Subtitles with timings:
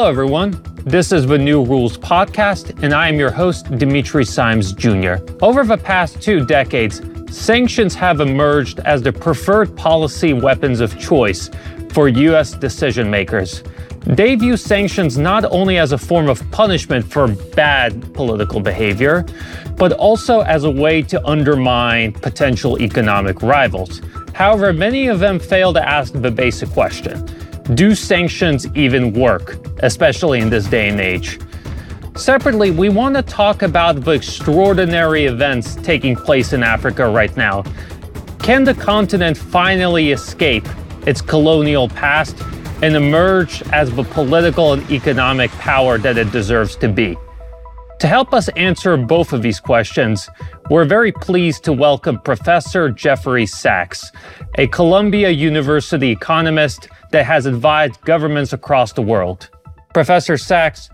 [0.00, 0.58] Hello, everyone.
[0.86, 5.16] This is the New Rules Podcast, and I am your host, Dimitri Simes Jr.
[5.42, 11.50] Over the past two decades, sanctions have emerged as the preferred policy weapons of choice
[11.90, 12.52] for U.S.
[12.52, 13.62] decision makers.
[14.06, 19.26] They view sanctions not only as a form of punishment for bad political behavior,
[19.76, 24.00] but also as a way to undermine potential economic rivals.
[24.32, 27.28] However, many of them fail to ask the basic question
[27.74, 31.38] do sanctions even work, especially in this day and age?
[32.16, 37.62] Separately, we want to talk about the extraordinary events taking place in Africa right now.
[38.40, 40.66] Can the continent finally escape
[41.06, 42.36] its colonial past
[42.82, 47.16] and emerge as the political and economic power that it deserves to be?
[48.00, 50.30] To help us answer both of these questions,
[50.70, 54.10] we're very pleased to welcome Professor Jeffrey Sachs,
[54.54, 59.50] a Columbia University economist that has advised governments across the world.
[59.92, 60.88] Professor Sachs,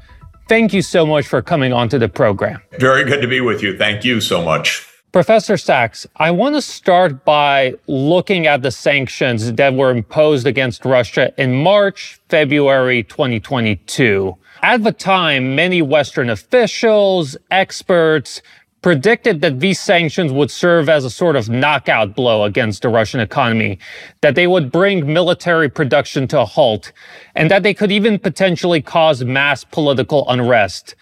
[0.48, 2.60] thank you so much for coming onto the program.
[2.80, 3.78] Very good to be with you.
[3.78, 4.84] Thank you so much.
[5.12, 10.84] Professor Sachs, I want to start by looking at the sanctions that were imposed against
[10.84, 14.36] Russia in March, February 2022.
[14.62, 18.42] At the time, many Western officials, experts,
[18.82, 23.20] predicted that these sanctions would serve as a sort of knockout blow against the Russian
[23.20, 23.78] economy,
[24.20, 26.92] that they would bring military production to a halt,
[27.34, 30.94] and that they could even potentially cause mass political unrest.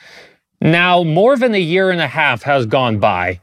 [0.61, 3.41] Now, more than a year and a half has gone by,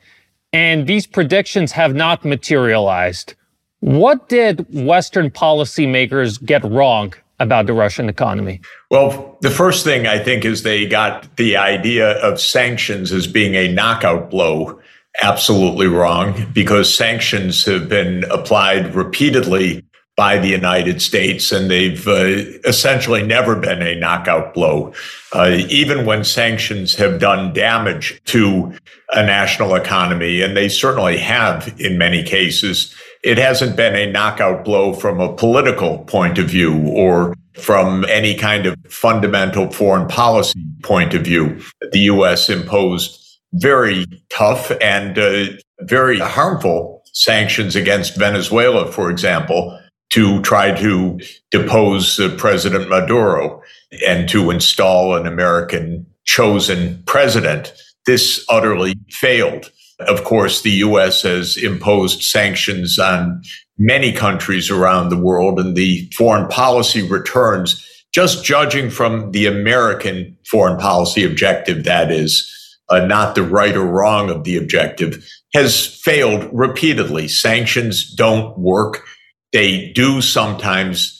[0.51, 3.35] and these predictions have not materialized.
[3.79, 8.61] What did Western policymakers get wrong about the Russian economy?
[8.89, 13.55] Well, the first thing I think is they got the idea of sanctions as being
[13.55, 14.79] a knockout blow
[15.21, 19.83] absolutely wrong because sanctions have been applied repeatedly
[20.17, 24.93] by the United States, and they've uh, essentially never been a knockout blow.
[25.33, 28.71] Uh, even when sanctions have done damage to
[29.13, 32.93] a national economy, and they certainly have in many cases,
[33.23, 38.35] it hasn't been a knockout blow from a political point of view or from any
[38.35, 41.61] kind of fundamental foreign policy point of view.
[41.91, 42.49] The U.S.
[42.49, 45.45] imposed very tough and uh,
[45.81, 49.77] very harmful sanctions against Venezuela, for example,
[50.11, 51.19] to try to
[51.51, 53.61] depose uh, President Maduro
[54.07, 57.73] and to install an American chosen president.
[58.05, 59.71] This utterly failed.
[60.07, 61.21] Of course, the U.S.
[61.23, 63.43] has imposed sanctions on
[63.77, 70.37] many countries around the world, and the foreign policy returns, just judging from the American
[70.45, 75.85] foreign policy objective, that is, uh, not the right or wrong of the objective, has
[75.85, 77.27] failed repeatedly.
[77.27, 79.03] Sanctions don't work.
[79.51, 81.17] They do sometimes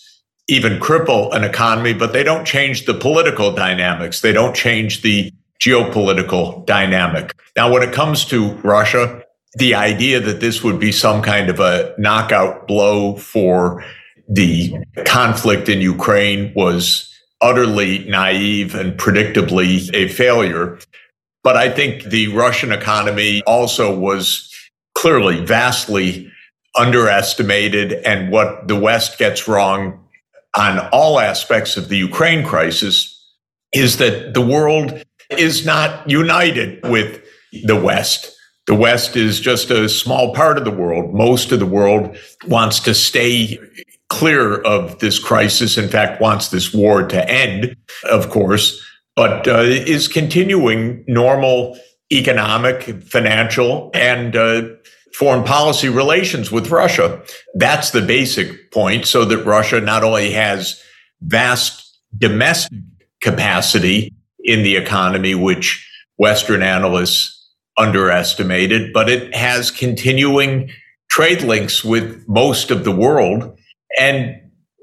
[0.48, 4.22] even cripple an economy, but they don't change the political dynamics.
[4.22, 7.36] They don't change the geopolitical dynamic.
[7.56, 9.24] Now, when it comes to Russia,
[9.56, 13.84] the idea that this would be some kind of a knockout blow for
[14.28, 14.74] the
[15.06, 17.08] conflict in Ukraine was
[17.42, 20.80] utterly naive and predictably a failure.
[21.44, 24.54] But I think the Russian economy also was
[24.96, 26.32] clearly vastly
[26.76, 27.94] underestimated.
[27.94, 30.00] And what the West gets wrong
[30.56, 33.18] on all aspects of the Ukraine crisis
[33.74, 37.22] is that the world is not united with
[37.64, 38.36] the West.
[38.68, 41.14] The West is just a small part of the world.
[41.14, 42.16] Most of the world
[42.48, 43.60] wants to stay
[44.10, 45.78] clear of this crisis.
[45.78, 47.76] In fact, wants this war to end,
[48.10, 48.82] of course,
[49.16, 51.78] but uh, is continuing normal
[52.12, 54.64] economic, financial, and uh,
[55.14, 57.22] foreign policy relations with Russia.
[57.56, 59.06] That's the basic point.
[59.06, 60.82] So that Russia not only has
[61.22, 62.80] vast domestic
[63.22, 65.88] capacity in the economy, which
[66.18, 67.38] Western analysts
[67.78, 70.72] underestimated, but it has continuing
[71.10, 73.58] trade links with most of the world.
[74.00, 74.36] And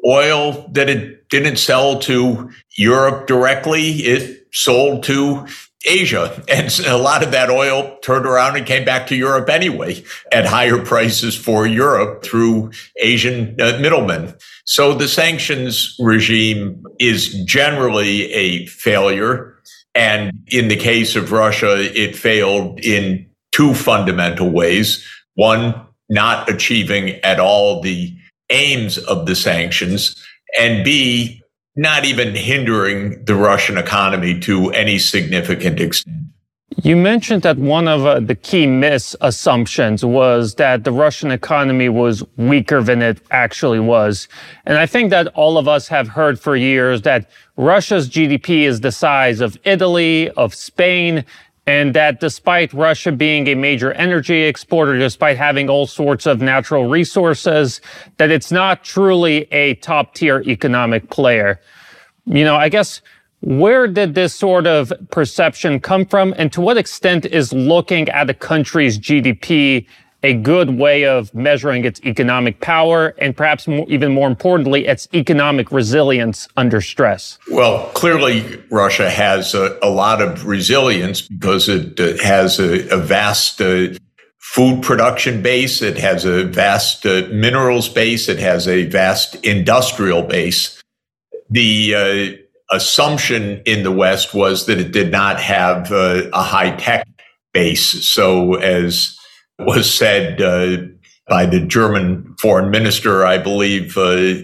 [0.07, 5.47] oil that it didn't sell to Europe directly, it sold to
[5.87, 6.43] Asia.
[6.49, 10.03] And a lot of that oil turned around and came back to Europe anyway
[10.33, 14.35] at higher prices for Europe through Asian uh, middlemen.
[14.65, 19.57] So the sanctions regime is generally a failure.
[19.95, 25.05] And in the case of Russia, it failed in two fundamental ways.
[25.35, 25.75] One,
[26.09, 28.17] not achieving at all the
[28.51, 30.17] aims of the sanctions.
[30.59, 31.43] And B,
[31.79, 36.17] not even hindering the Russian economy to any significant extent.
[36.83, 42.25] You mentioned that one of uh, the key misassumptions was that the Russian economy was
[42.37, 44.27] weaker than it actually was.
[44.67, 48.81] And I think that all of us have heard for years that Russia's GDP is
[48.81, 51.25] the size of Italy, of Spain,
[51.69, 56.89] and that despite Russia being a major energy exporter, despite having all sorts of natural
[56.89, 57.83] resources,
[58.17, 61.61] that it's not truly a top tier economic player.
[62.25, 63.03] You know, I guess
[63.41, 66.35] where did this sort of perception come from?
[66.39, 69.87] And to what extent is looking at a country's GDP
[70.23, 75.09] a good way of measuring its economic power and perhaps more, even more importantly, its
[75.15, 77.39] economic resilience under stress?
[77.51, 82.97] Well, clearly, Russia has a, a lot of resilience because it uh, has a, a
[82.97, 83.89] vast uh,
[84.39, 90.23] food production base, it has a vast uh, minerals base, it has a vast industrial
[90.23, 90.83] base.
[91.51, 96.75] The uh, assumption in the West was that it did not have uh, a high
[96.77, 97.07] tech
[97.53, 98.07] base.
[98.07, 99.18] So, as
[99.59, 100.79] was said uh,
[101.29, 104.35] by the German foreign minister, I believe uh,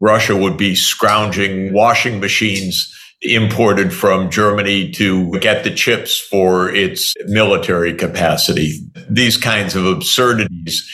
[0.00, 2.88] Russia would be scrounging washing machines
[3.22, 8.80] imported from Germany to get the chips for its military capacity.
[9.08, 10.88] These kinds of absurdities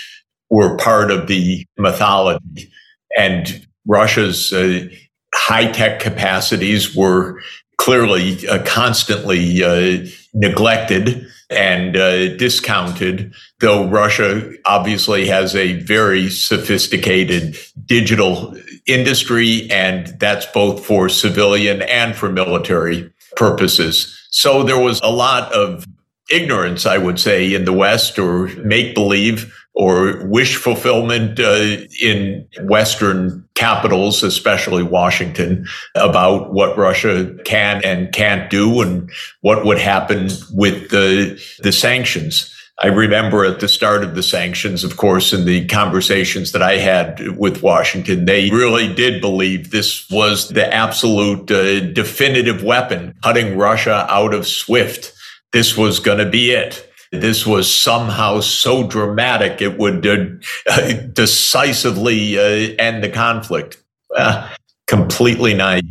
[0.50, 2.70] were part of the mythology.
[3.16, 4.88] And Russia's uh,
[5.34, 7.40] high tech capacities were
[7.78, 17.56] clearly uh, constantly uh, neglected and uh, discounted, though Russia obviously has a very sophisticated
[17.86, 18.54] digital
[18.86, 24.14] industry, and that's both for civilian and for military purposes.
[24.30, 25.86] So there was a lot of
[26.30, 32.44] ignorance, I would say, in the West or make believe or wish fulfillment uh, in
[32.62, 39.08] Western capitals, especially Washington, about what Russia can and can't do and
[39.40, 42.52] what would happen with the, the sanctions.
[42.80, 46.76] I remember at the start of the sanctions, of course, in the conversations that I
[46.78, 53.56] had with Washington, they really did believe this was the absolute uh, definitive weapon, cutting
[53.56, 55.12] Russia out of SWIFT.
[55.52, 62.38] This was going to be it this was somehow so dramatic it would uh, decisively
[62.38, 63.82] uh, end the conflict.
[64.14, 64.48] Uh,
[64.86, 65.84] completely naive.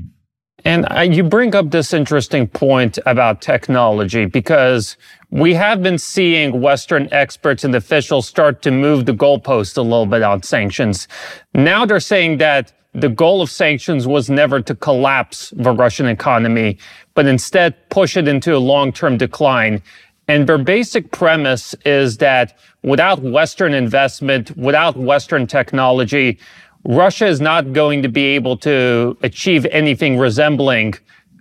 [0.65, 4.97] And uh, you bring up this interesting point about technology because
[5.29, 10.05] we have been seeing Western experts and officials start to move the goalpost a little
[10.05, 11.07] bit on sanctions.
[11.53, 16.79] Now they're saying that the goal of sanctions was never to collapse the Russian economy,
[17.13, 19.81] but instead push it into a long term decline.
[20.27, 26.37] And their basic premise is that without Western investment, without Western technology,
[26.83, 30.95] Russia is not going to be able to achieve anything resembling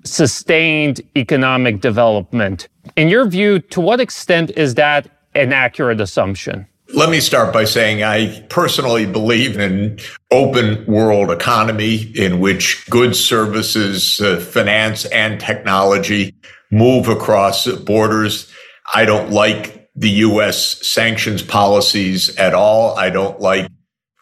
[0.04, 2.68] sustained economic development.
[2.96, 6.66] In your view, to what extent is that an accurate assumption?
[6.94, 9.98] Let me start by saying I personally believe in
[10.30, 16.32] open world economy in which goods, services, uh, finance, and technology
[16.70, 18.52] move across borders.
[18.94, 20.86] I don't like the U.S.
[20.86, 22.96] sanctions policies at all.
[22.98, 23.70] I don't like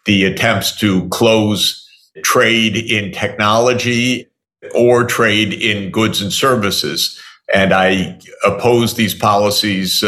[0.05, 1.81] the attempts to close
[2.23, 4.27] trade in technology
[4.73, 7.21] or trade in goods and services.
[7.53, 9.99] And I oppose these policies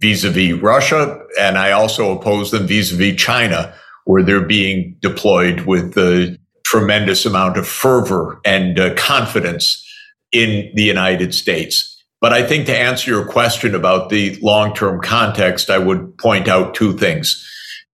[0.00, 1.20] vis a vis Russia.
[1.40, 3.74] And I also oppose them vis a vis China,
[4.04, 9.84] where they're being deployed with a tremendous amount of fervor and uh, confidence
[10.32, 11.97] in the United States.
[12.20, 16.48] But I think to answer your question about the long term context, I would point
[16.48, 17.44] out two things.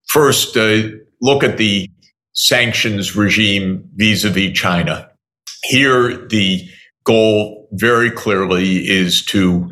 [0.09, 0.89] First, uh,
[1.21, 1.91] look at the
[2.33, 5.09] sanctions regime vis a vis China.
[5.63, 6.69] Here, the
[7.05, 9.71] goal very clearly is to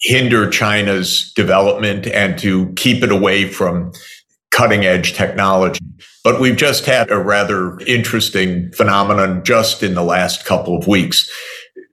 [0.00, 3.92] hinder China's development and to keep it away from
[4.50, 5.80] cutting edge technology.
[6.22, 11.30] But we've just had a rather interesting phenomenon just in the last couple of weeks.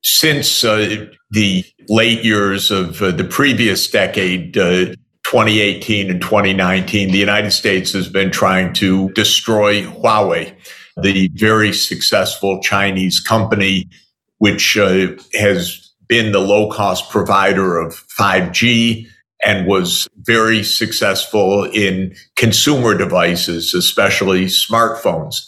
[0.03, 4.86] Since uh, the late years of uh, the previous decade, uh,
[5.25, 10.55] 2018 and 2019, the United States has been trying to destroy Huawei,
[11.01, 13.89] the very successful Chinese company,
[14.38, 19.05] which uh, has been the low cost provider of 5G
[19.43, 25.41] and was very successful in consumer devices, especially smartphones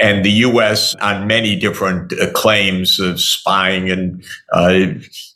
[0.00, 0.94] and the U.S.
[0.96, 4.86] on many different uh, claims of spying and uh,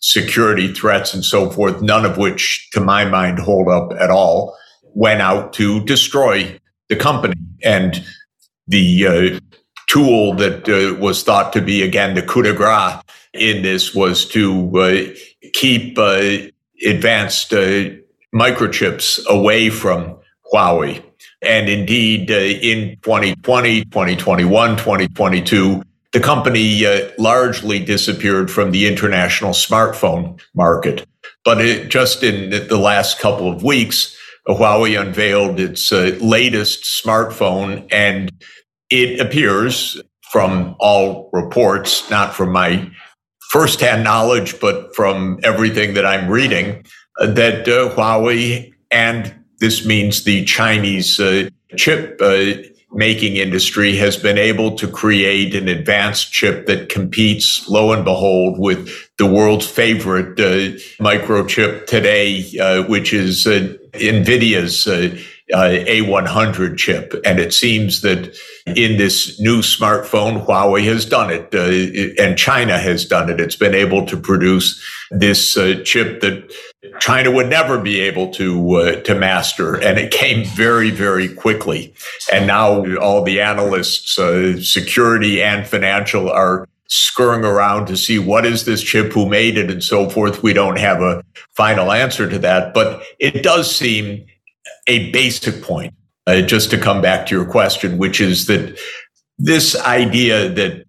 [0.01, 4.57] security threats and so forth, none of which, to my mind, hold up at all,
[4.95, 7.35] went out to destroy the company.
[7.63, 8.03] And
[8.67, 9.41] the uh,
[9.87, 13.01] tool that uh, was thought to be, again, the coup de grace
[13.35, 15.15] in this was to uh,
[15.53, 16.39] keep uh,
[16.87, 17.53] advanced
[18.35, 20.17] microchips away from
[20.53, 21.03] Huawei.
[21.45, 25.83] And indeed, uh, in 2020, 2021, 2022,
[26.13, 31.07] the company uh, largely disappeared from the international smartphone market.
[31.45, 34.17] But it, just in the last couple of weeks,
[34.49, 38.31] Huawei unveiled its uh, latest smartphone, and
[38.91, 42.91] it appears from all reports, not from my
[43.51, 46.85] firsthand knowledge, but from everything that I'm reading,
[47.21, 49.35] uh, that uh, Huawei and
[49.65, 52.53] this means the Chinese uh, chip uh,
[52.93, 58.59] making industry has been able to create an advanced chip that competes, lo and behold,
[58.59, 64.87] with the world's favorite uh, microchip today, uh, which is uh, NVIDIA's
[65.53, 67.15] uh, A100 chip.
[67.25, 68.35] And it seems that
[68.67, 73.41] in this new smartphone, Huawei has done it, uh, and China has done it.
[73.41, 76.51] It's been able to produce this uh, chip that
[77.01, 81.95] China would never be able to uh, to master, and it came very, very quickly.
[82.33, 88.47] And now all the analysts, uh, security and financial, are scurrying around to see what
[88.47, 90.43] is this chip, who made it, and so forth.
[90.43, 94.25] We don't have a final answer to that, but it does seem
[94.87, 95.95] a basic point
[96.27, 98.79] uh, just to come back to your question, which is that
[99.39, 100.85] this idea that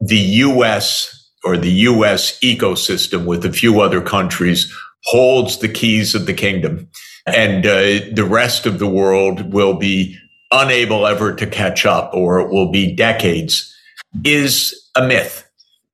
[0.00, 1.30] the U.S.
[1.44, 2.38] or the U.S.
[2.40, 4.72] ecosystem with a few other countries
[5.04, 6.88] holds the keys of the kingdom
[7.26, 10.16] and uh, the rest of the world will be
[10.52, 13.74] unable ever to catch up or it will be decades
[14.24, 15.48] is a myth.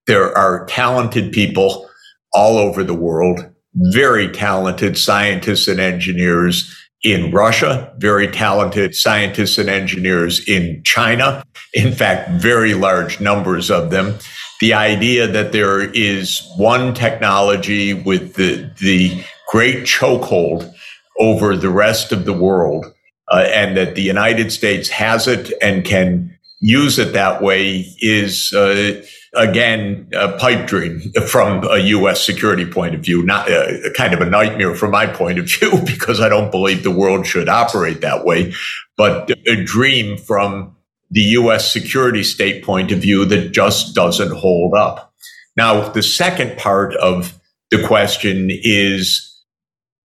[0.06, 1.88] There are talented people
[2.32, 3.40] all over the world,
[3.74, 11.44] very talented scientists and engineers in Russia, very talented scientists and engineers in China.
[11.74, 14.18] In fact, very large numbers of them.
[14.60, 20.72] The idea that there is one technology with the, the great chokehold
[21.18, 22.86] over the rest of the world,
[23.28, 28.52] uh, and that the United States has it and can use it that way is
[28.52, 29.02] uh,
[29.34, 32.24] again, a pipe dream from a U.S.
[32.24, 35.46] security point of view, not a, a, kind of a nightmare from my point of
[35.46, 38.52] view, because I don't believe the world should operate that way,
[38.96, 40.76] but a dream from
[41.10, 41.70] the U.S.
[41.70, 45.12] security state point of view that just doesn't hold up.
[45.56, 47.38] Now, the second part of
[47.70, 49.28] the question is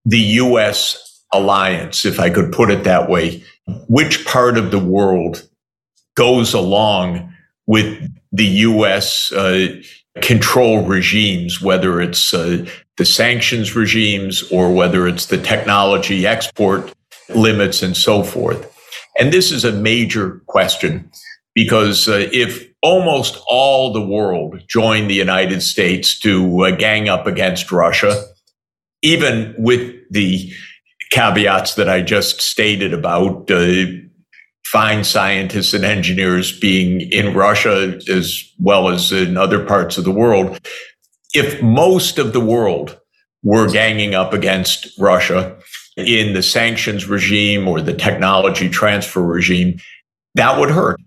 [0.06, 1.24] the U.S.
[1.34, 3.44] alliance, if I could put it that way.
[3.90, 5.48] Which part of the world
[6.16, 7.34] goes along
[7.68, 9.32] with the U.S.
[9.32, 9.82] Uh,
[10.22, 12.66] control regimes, whether it's uh,
[12.98, 16.94] the sanctions regimes or whether it's the technology export
[17.30, 18.74] limits and so forth.
[19.20, 21.10] And this is a major question
[21.54, 27.26] because uh, if almost all the world joined the United States to uh, gang up
[27.26, 28.26] against Russia,
[29.02, 30.52] even with the
[31.12, 33.86] caveats that I just stated about uh,
[34.72, 40.12] fine scientists and engineers being in Russia as well as in other parts of the
[40.12, 40.60] world.
[41.34, 43.00] If most of the world
[43.44, 45.58] were ganging up against Russia
[45.96, 49.80] in the sanctions regime or the technology transfer regime,
[50.36, 51.00] that would hurt.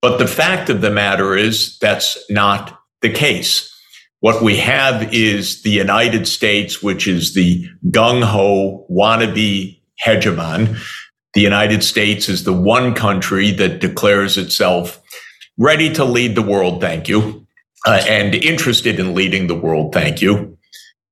[0.00, 3.68] But the fact of the matter is that's not the case.
[4.20, 10.78] What we have is the United States, which is the gung ho wannabe hegemon
[11.34, 15.00] the United States is the one country that declares itself
[15.58, 17.46] ready to lead the world, thank you,
[17.86, 20.56] uh, and interested in leading the world, thank you,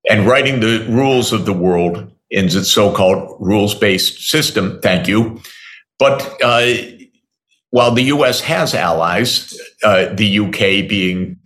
[0.09, 5.09] and writing the rules of the world in its so called rules based system, thank
[5.09, 5.41] you.
[5.99, 6.75] But uh,
[7.71, 11.37] while the US has allies, uh, the UK being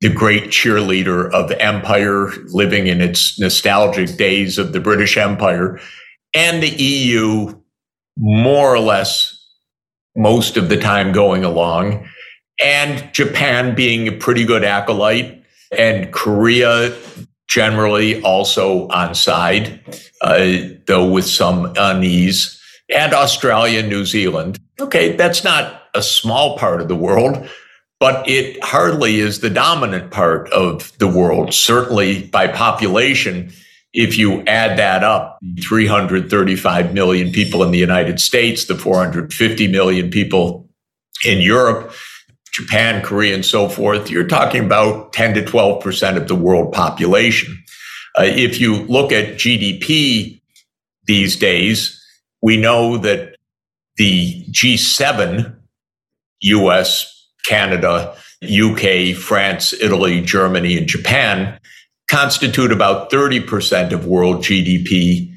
[0.00, 5.80] the great cheerleader of empire, living in its nostalgic days of the British Empire,
[6.34, 7.54] and the EU
[8.16, 9.30] more or less
[10.16, 12.08] most of the time going along,
[12.62, 15.42] and Japan being a pretty good acolyte,
[15.76, 16.96] and Korea
[17.48, 19.80] generally also on side,
[20.20, 20.56] uh,
[20.86, 22.60] though with some unease,
[22.94, 24.58] and Australia, New Zealand.
[24.80, 27.48] Okay, that's not a small part of the world,
[28.00, 31.54] but it hardly is the dominant part of the world.
[31.54, 33.52] Certainly by population,
[33.94, 40.10] if you add that up, 335 million people in the United States, the 450 million
[40.10, 40.68] people
[41.24, 41.94] in Europe,
[42.52, 47.56] Japan, Korea, and so forth, you're talking about 10 to 12% of the world population.
[48.18, 50.40] Uh, if you look at GDP
[51.06, 52.00] these days,
[52.42, 53.36] we know that
[53.96, 55.54] the G7,
[56.42, 61.60] US, Canada, UK, France, Italy, Germany, and Japan
[62.14, 65.34] constitute about 30% of world GDP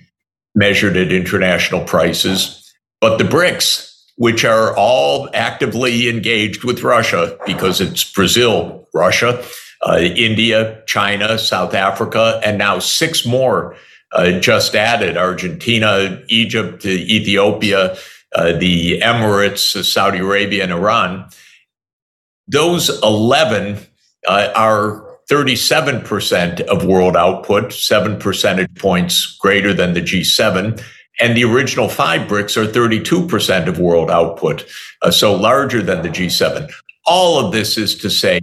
[0.54, 2.72] measured at international prices.
[3.02, 9.44] But the BRICS, which are all actively engaged with Russia because it's Brazil, Russia,
[9.88, 13.76] uh, India, China, South Africa, and now six more
[14.12, 17.98] uh, just added Argentina, Egypt, Ethiopia,
[18.36, 21.28] uh, the Emirates, Saudi Arabia, and Iran.
[22.48, 23.80] Those 11
[24.28, 30.82] uh, are 37% of world output, seven percentage points greater than the G7.
[31.20, 34.66] And the original five BRICS are 32% of world output,
[35.02, 36.72] uh, so larger than the G7.
[37.06, 38.40] All of this is to say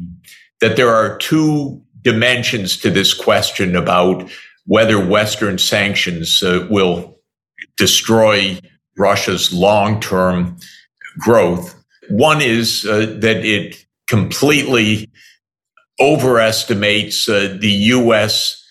[0.60, 4.30] that there are two dimensions to this question about
[4.66, 7.18] whether Western sanctions uh, will
[7.76, 8.58] destroy
[8.96, 10.56] Russia's long term
[11.18, 11.74] growth.
[12.10, 15.10] One is uh, that it completely
[16.00, 18.62] overestimates uh, the U.S.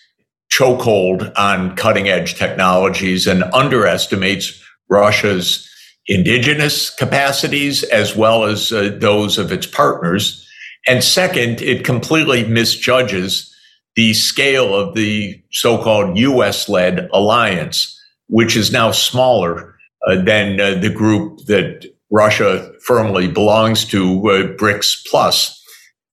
[0.52, 5.68] chokehold on cutting edge technologies and underestimates Russia's
[6.06, 10.46] indigenous capacities as well as uh, those of its partners.
[10.86, 13.50] And second, it completely misjudges
[13.96, 19.74] the scale of the so-called US led alliance, which is now smaller
[20.06, 25.60] uh, than uh, the group that Russia firmly belongs to, uh, BRICS Plus.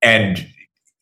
[0.01, 0.47] And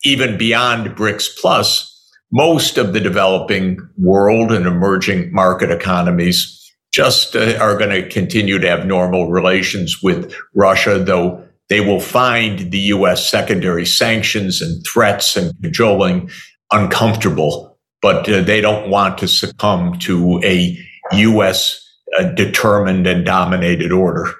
[0.04, 1.86] even beyond BRICS Plus,
[2.32, 6.56] most of the developing world and emerging market economies
[6.92, 12.00] just uh, are going to continue to have normal relations with Russia, though they will
[12.00, 13.28] find the U.S.
[13.28, 16.30] secondary sanctions and threats and cajoling
[16.72, 20.76] uncomfortable, but uh, they don't want to succumb to a
[21.12, 21.80] U.S.
[22.18, 24.34] Uh, determined and dominated order.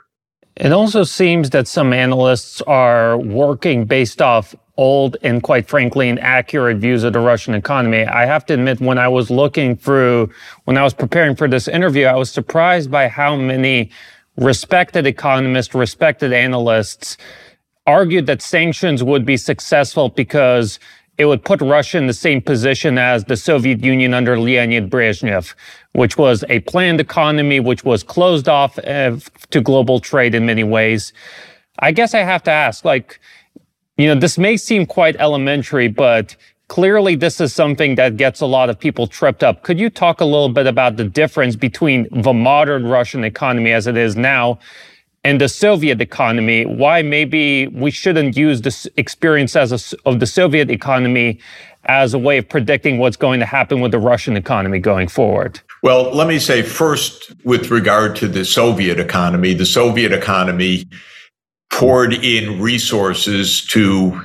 [0.57, 6.79] It also seems that some analysts are working based off old and quite frankly inaccurate
[6.79, 8.03] views of the Russian economy.
[8.07, 10.31] I have to admit, when I was looking through,
[10.65, 13.91] when I was preparing for this interview, I was surprised by how many
[14.37, 17.19] respected economists, respected analysts
[17.87, 20.79] argued that sanctions would be successful because
[21.19, 25.55] it would put Russia in the same position as the Soviet Union under Leonid Brezhnev,
[25.93, 29.17] which was a planned economy, which was closed off uh,
[29.51, 31.13] to global trade in many ways.
[31.81, 33.21] I guess I have to ask, like,
[34.03, 36.37] you know, this may seem quite elementary, but
[36.69, 39.63] clearly this is something that gets a lot of people tripped up.
[39.63, 43.87] Could you talk a little bit about the difference between the modern Russian economy as
[43.87, 44.61] it is now
[45.25, 46.65] and the Soviet economy?
[46.65, 51.41] Why maybe we shouldn't use this experience as a, of the Soviet economy
[51.87, 55.61] as a way of predicting what's going to happen with the Russian economy going forward?
[55.83, 60.87] Well, let me say first, with regard to the Soviet economy, the Soviet economy
[61.71, 64.21] poured in resources to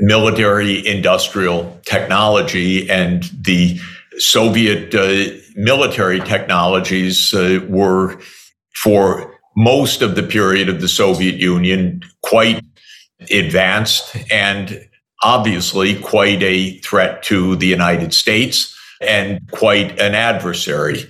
[0.00, 3.78] military industrial technology and the
[4.18, 8.18] Soviet uh, military technologies uh, were
[8.74, 12.64] for most of the period of the Soviet Union quite
[13.30, 14.88] advanced and
[15.22, 21.04] obviously quite a threat to the United States and quite an adversary.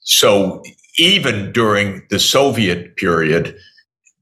[0.00, 0.62] So
[0.98, 3.56] even during the Soviet period,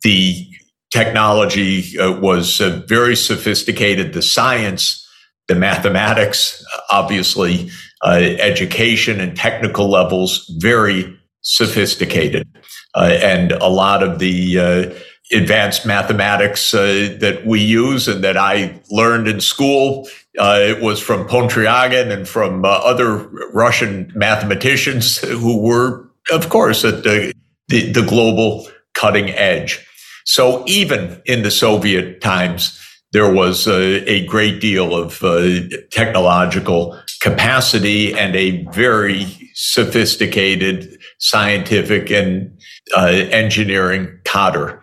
[0.03, 0.48] the
[0.91, 4.13] technology uh, was uh, very sophisticated.
[4.13, 5.07] The science,
[5.47, 7.71] the mathematics, obviously,
[8.05, 12.49] uh, education and technical levels, very sophisticated.
[12.95, 14.95] Uh, and a lot of the uh,
[15.37, 20.09] advanced mathematics uh, that we use and that I learned in school.
[20.35, 27.33] it was from Pontryagin and from other Russian mathematicians who were, of course, at the,
[27.69, 29.85] the, the global cutting edge.
[30.29, 32.79] So even in the Soviet times,
[33.13, 35.61] there was a, a great deal of uh,
[35.91, 42.55] technological capacity and a very sophisticated scientific and
[42.95, 44.79] uh, engineering cadre.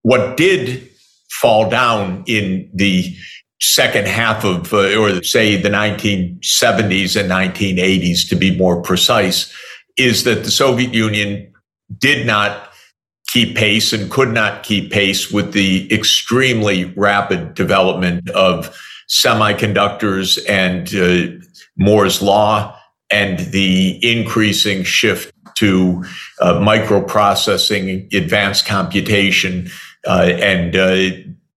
[0.00, 0.88] What did
[1.28, 3.14] fall down in the
[3.60, 9.54] second half of, uh, or say the 1970s and 1980s to be more precise,
[9.98, 11.52] is that the Soviet Union
[11.98, 12.69] did not
[13.30, 18.76] keep pace and could not keep pace with the extremely rapid development of
[19.08, 21.44] semiconductors and uh,
[21.76, 22.76] Moore's law
[23.10, 26.04] and the increasing shift to
[26.40, 29.70] uh, microprocessing, advanced computation,
[30.06, 31.10] uh, and uh,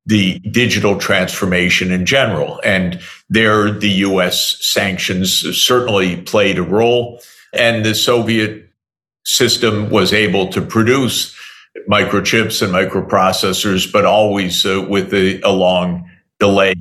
[0.05, 2.59] the digital transformation in general.
[2.63, 7.21] And there, the US sanctions certainly played a role.
[7.53, 8.69] And the Soviet
[9.25, 11.33] system was able to produce
[11.87, 16.09] microchips and microprocessors, but always uh, with a, a long
[16.39, 16.75] delay.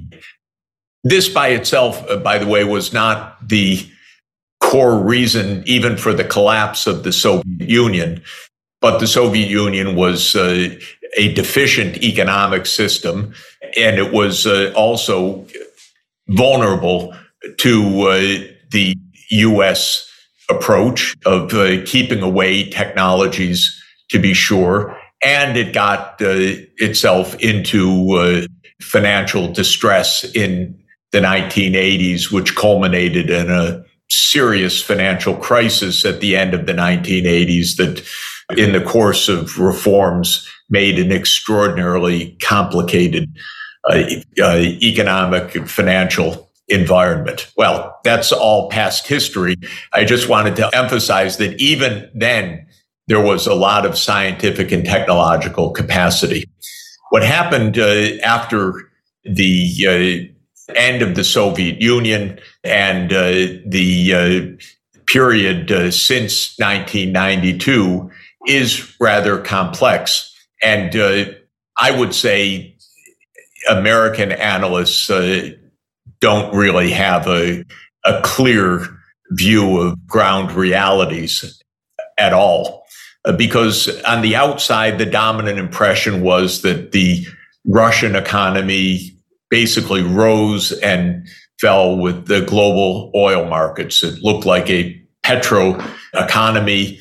[1.04, 3.88] This by itself, uh, by the way, was not the
[4.60, 8.22] core reason even for the collapse of the Soviet Union.
[8.80, 10.76] But the Soviet Union was uh,
[11.16, 13.34] a deficient economic system,
[13.76, 15.46] and it was uh, also
[16.28, 17.14] vulnerable
[17.58, 18.18] to uh,
[18.70, 18.96] the
[19.30, 20.08] U.S.
[20.48, 23.81] approach of uh, keeping away technologies,
[24.12, 28.46] to be sure, and it got uh, itself into uh,
[28.80, 30.78] financial distress in
[31.12, 37.76] the 1980s, which culminated in a serious financial crisis at the end of the 1980s
[37.76, 38.02] that
[38.58, 43.34] in the course of reforms made an extraordinarily complicated
[43.88, 44.04] uh,
[44.42, 47.50] uh, economic and financial environment.
[47.56, 49.56] Well, that's all past history.
[49.92, 52.66] I just wanted to emphasize that even then,
[53.12, 56.48] there was a lot of scientific and technological capacity.
[57.10, 58.72] What happened uh, after
[59.22, 60.32] the
[60.66, 68.10] uh, end of the Soviet Union and uh, the uh, period uh, since 1992
[68.46, 70.34] is rather complex.
[70.62, 71.32] And uh,
[71.78, 72.74] I would say
[73.68, 75.10] American analysts
[76.20, 77.62] don't really have a,
[78.06, 78.86] a clear
[79.32, 81.62] view of ground realities
[82.16, 82.81] at all.
[83.24, 87.24] Uh, because on the outside, the dominant impression was that the
[87.64, 89.16] Russian economy
[89.50, 91.26] basically rose and
[91.60, 94.02] fell with the global oil markets.
[94.02, 95.78] It looked like a petro
[96.14, 96.98] economy.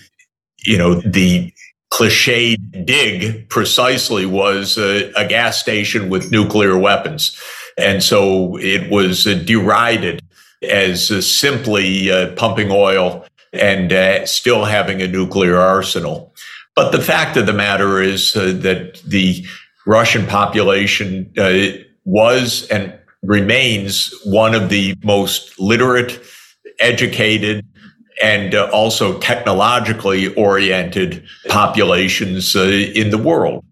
[0.60, 1.52] You know, the
[1.90, 2.56] cliche
[2.86, 7.40] dig precisely was a, a gas station with nuclear weapons.
[7.78, 10.22] And so it was uh, derided
[10.70, 16.34] as uh, simply uh, pumping oil and uh, still having a nuclear arsenal.
[16.76, 19.46] But the fact of the matter is uh, that the
[19.86, 26.22] Russian population uh, was and remains one of the most literate,
[26.80, 27.66] educated,
[28.22, 33.66] and uh, also technologically oriented populations uh, in the world.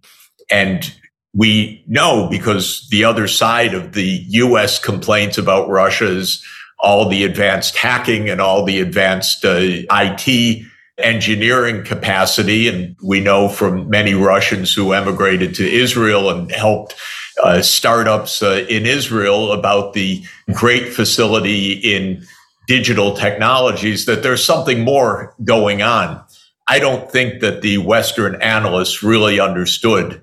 [0.51, 0.93] And
[1.33, 6.43] we know because the other side of the US complaints about Russia is
[6.79, 10.65] all the advanced hacking and all the advanced uh, IT
[10.97, 12.67] engineering capacity.
[12.67, 16.95] And we know from many Russians who emigrated to Israel and helped
[17.43, 22.23] uh, startups uh, in Israel about the great facility in
[22.67, 26.23] digital technologies that there's something more going on.
[26.67, 30.21] I don't think that the Western analysts really understood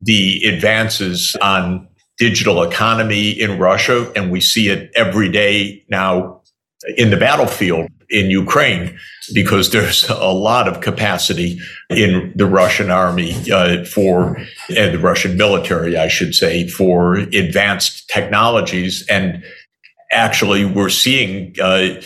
[0.00, 6.40] the advances on digital economy in Russia, and we see it every day now
[6.96, 8.98] in the battlefield in Ukraine
[9.32, 11.58] because there's a lot of capacity
[11.90, 14.36] in the Russian army uh, for
[14.76, 19.06] and the Russian military, I should say, for advanced technologies.
[19.08, 19.42] And
[20.12, 22.00] actually, we're seeing uh,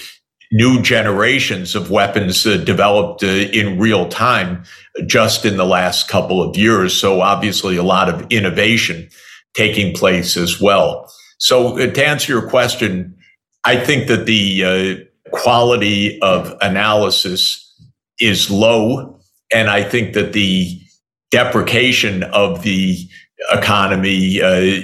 [0.53, 4.65] new generations of weapons uh, developed uh, in real time
[5.07, 6.99] just in the last couple of years.
[6.99, 9.11] So obviously, a lot of innovation
[9.59, 11.13] taking place as well.
[11.39, 13.17] So uh, to answer your question,
[13.65, 17.65] I think that the uh, quality of analysis
[18.21, 19.19] is low.
[19.53, 20.81] And I think that the
[21.31, 22.97] deprecation of the
[23.51, 24.81] economy, uh,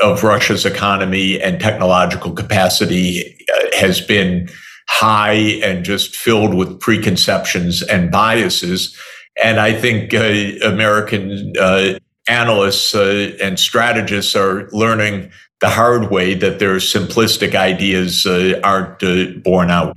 [0.00, 4.48] of Russia's economy and technological capacity uh, has been
[4.88, 8.96] high and just filled with preconceptions and biases.
[9.42, 16.34] And I think uh, American uh, analysts uh, and strategists are learning the hard way
[16.34, 19.96] that their simplistic ideas uh, aren't uh, borne out.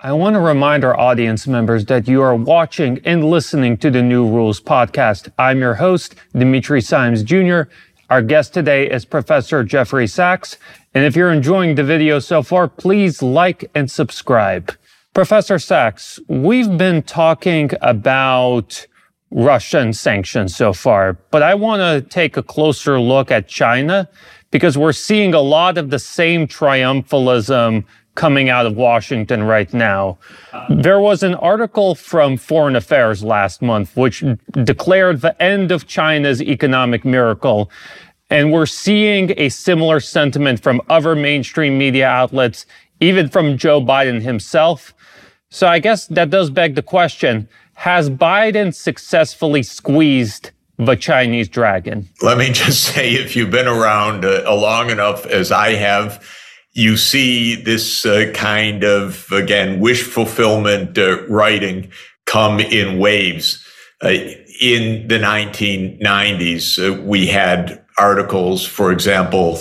[0.00, 4.02] I want to remind our audience members that you are watching and listening to the
[4.02, 5.30] New Rules podcast.
[5.38, 7.62] I'm your host, Dimitri Simes Jr.
[8.08, 10.56] Our guest today is Professor Jeffrey Sachs.
[10.94, 14.72] And if you're enjoying the video so far, please like and subscribe.
[15.18, 18.86] Professor Sachs, we've been talking about
[19.32, 24.08] Russian sanctions so far, but I want to take a closer look at China
[24.52, 30.18] because we're seeing a lot of the same triumphalism coming out of Washington right now.
[30.68, 34.22] There was an article from Foreign Affairs last month which
[34.62, 37.72] declared the end of China's economic miracle.
[38.30, 42.66] And we're seeing a similar sentiment from other mainstream media outlets,
[43.00, 44.94] even from Joe Biden himself.
[45.50, 52.08] So I guess that does beg the question Has Biden successfully squeezed the Chinese dragon?
[52.22, 56.24] Let me just say if you've been around uh, long enough as I have,
[56.72, 61.90] you see this uh, kind of, again, wish fulfillment uh, writing
[62.26, 63.64] come in waves.
[64.04, 64.10] uh,
[64.60, 69.58] in the 1990s, uh, we had articles, for example,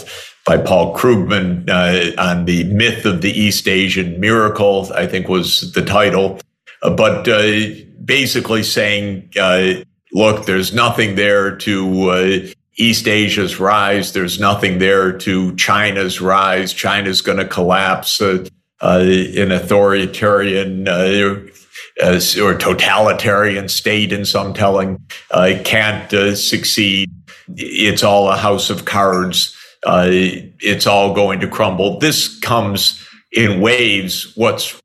[0.47, 5.73] by Paul Krugman uh, on the myth of the East Asian miracle, I think was
[5.73, 6.39] the title.
[6.81, 7.67] Uh, but uh,
[8.05, 9.73] basically saying, uh,
[10.13, 12.39] look, there's nothing there to uh,
[12.77, 14.13] East Asia's rise.
[14.13, 16.71] There's nothing there to China's rise.
[16.71, 18.21] China's going to collapse.
[18.21, 18.45] Uh,
[18.79, 27.11] an authoritarian or totalitarian state, in some telling, It can't succeed.
[27.55, 29.56] It's all a house of cards.
[29.85, 31.99] It's all going to crumble.
[31.99, 34.33] This comes in waves.
[34.35, 34.79] What's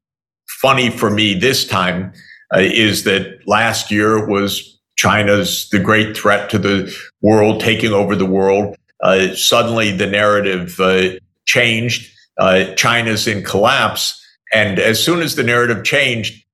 [0.61, 2.13] funny for me this time
[2.55, 8.15] uh, is that last year was China's the great threat to the world, taking over
[8.15, 8.77] the world.
[9.03, 11.11] Uh, suddenly, the narrative uh,
[11.45, 12.09] changed.
[12.39, 14.19] Uh, China's in collapse,
[14.53, 16.45] and as soon as the narrative changed,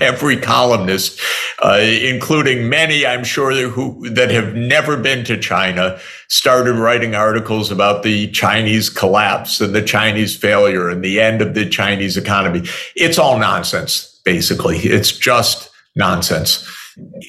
[0.00, 1.20] every columnist,
[1.62, 7.70] uh, including many, I'm sure, who that have never been to China, started writing articles
[7.70, 12.68] about the Chinese collapse and the Chinese failure and the end of the Chinese economy.
[12.94, 14.78] It's all nonsense, basically.
[14.78, 16.68] It's just nonsense.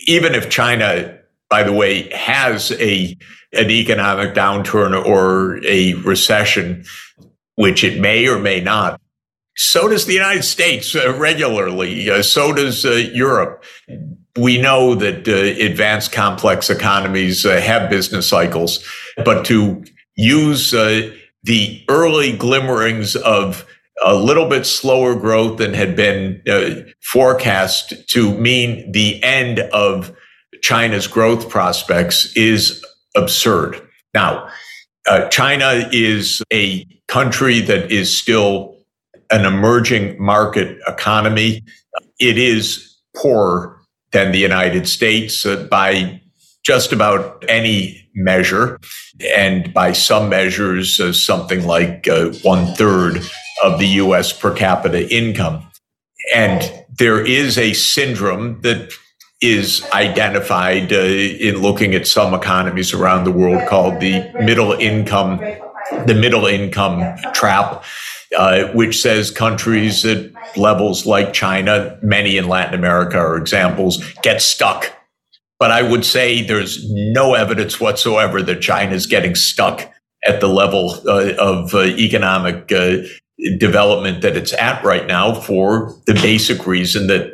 [0.08, 1.17] Even if China,
[1.49, 3.17] by the way, has a
[3.53, 6.84] an economic downturn or a recession,
[7.56, 8.99] which it may or may not,
[9.58, 12.10] so does the United States uh, regularly.
[12.10, 13.63] Uh, so does uh, Europe.
[14.38, 15.32] We know that uh,
[15.65, 18.88] advanced complex economies uh, have business cycles,
[19.26, 19.84] but to
[20.15, 21.12] use uh,
[21.43, 23.65] the early glimmerings of
[24.06, 26.39] a little bit slower growth than had been
[27.02, 30.15] forecast to mean the end of
[30.62, 33.82] China's growth prospects is absurd.
[34.13, 34.50] Now,
[35.32, 38.76] China is a country that is still
[39.31, 41.63] an emerging market economy.
[42.19, 43.79] It is poorer
[44.11, 46.21] than the United States uh, by
[46.63, 48.79] just about any measure.
[49.35, 53.21] And by some measures, uh, something like uh, one third
[53.63, 55.65] of the US per capita income.
[56.35, 58.91] And there is a syndrome that
[59.41, 65.39] is identified uh, in looking at some economies around the world called the middle income
[66.05, 67.83] the middle income trap
[68.35, 74.41] uh, which says countries at levels like China, many in Latin America are examples, get
[74.41, 74.91] stuck.
[75.59, 79.91] But I would say there's no evidence whatsoever that China is getting stuck
[80.25, 82.97] at the level uh, of uh, economic uh,
[83.57, 87.33] development that it's at right now for the basic reason that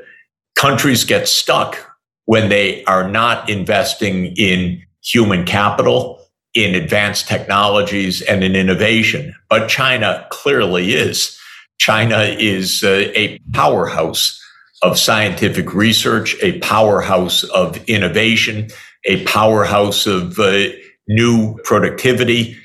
[0.56, 1.78] countries get stuck
[2.26, 6.23] when they are not investing in human capital
[6.54, 9.36] in advanced technologies and in innovation.
[9.50, 11.38] But China clearly is.
[11.80, 14.40] China is uh, a powerhouse
[14.84, 18.68] of scientific research, a powerhouse of innovation,
[19.06, 20.68] a powerhouse of uh,
[21.08, 22.58] new productivity,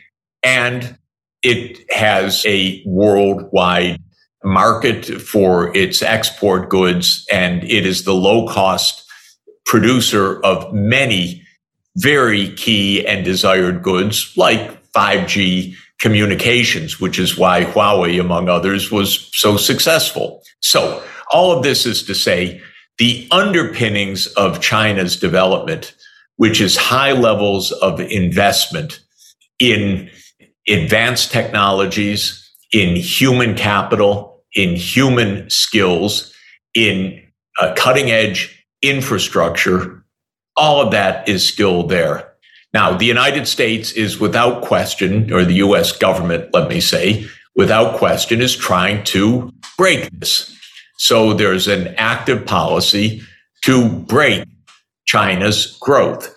[0.42, 0.98] and
[1.42, 4.00] it has a worldwide
[4.44, 9.04] market for its export goods, and it is the low cost
[9.64, 11.42] producer of many
[11.98, 19.28] very key and desired goods like 5G communications, which is why Huawei, among others, was
[19.32, 20.42] so successful.
[20.60, 22.62] So all of this is to say
[22.98, 25.94] the underpinnings of China's development,
[26.36, 29.00] which is high levels of investment
[29.58, 30.08] in
[30.68, 36.32] advanced technologies, in human capital, in human skills,
[36.74, 37.20] in
[37.60, 39.97] uh, cutting edge infrastructure
[40.58, 42.28] all of that is still there.
[42.74, 47.96] Now, the United States is without question, or the US government, let me say, without
[47.96, 50.54] question, is trying to break this.
[50.98, 53.22] So there's an active policy
[53.64, 54.44] to break
[55.06, 56.34] China's growth.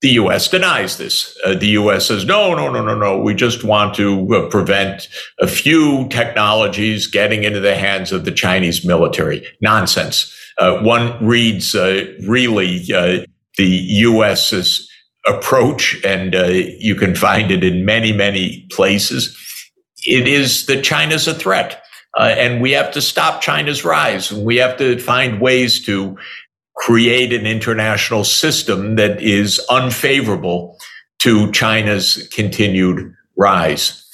[0.00, 1.36] The US denies this.
[1.44, 3.20] Uh, the US says, no, no, no, no, no.
[3.20, 5.08] We just want to uh, prevent
[5.40, 9.46] a few technologies getting into the hands of the Chinese military.
[9.60, 10.32] Nonsense.
[10.58, 13.24] Uh, one reads uh, really uh,
[13.56, 14.88] the U.S.'s
[15.26, 19.36] approach, and uh, you can find it in many, many places.
[20.06, 21.82] It is that China's a threat,
[22.16, 24.32] uh, and we have to stop China's rise.
[24.32, 26.16] We have to find ways to
[26.76, 30.78] create an international system that is unfavorable
[31.20, 34.08] to China's continued rise.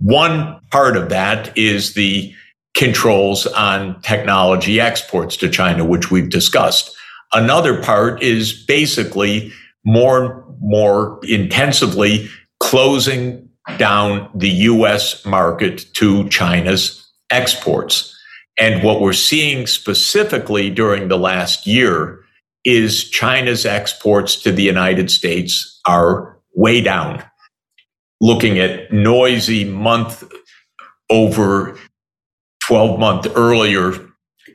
[0.00, 2.34] One part of that is the
[2.74, 6.96] controls on technology exports to China, which we've discussed.
[7.32, 9.52] Another part is basically
[9.84, 12.28] more, and more intensively
[12.60, 18.14] closing down the US market to China's exports.
[18.58, 22.20] And what we're seeing specifically during the last year
[22.64, 27.22] is China's exports to the United States are way down.
[28.20, 30.24] Looking at noisy month
[31.08, 31.78] over
[32.64, 34.07] 12 month earlier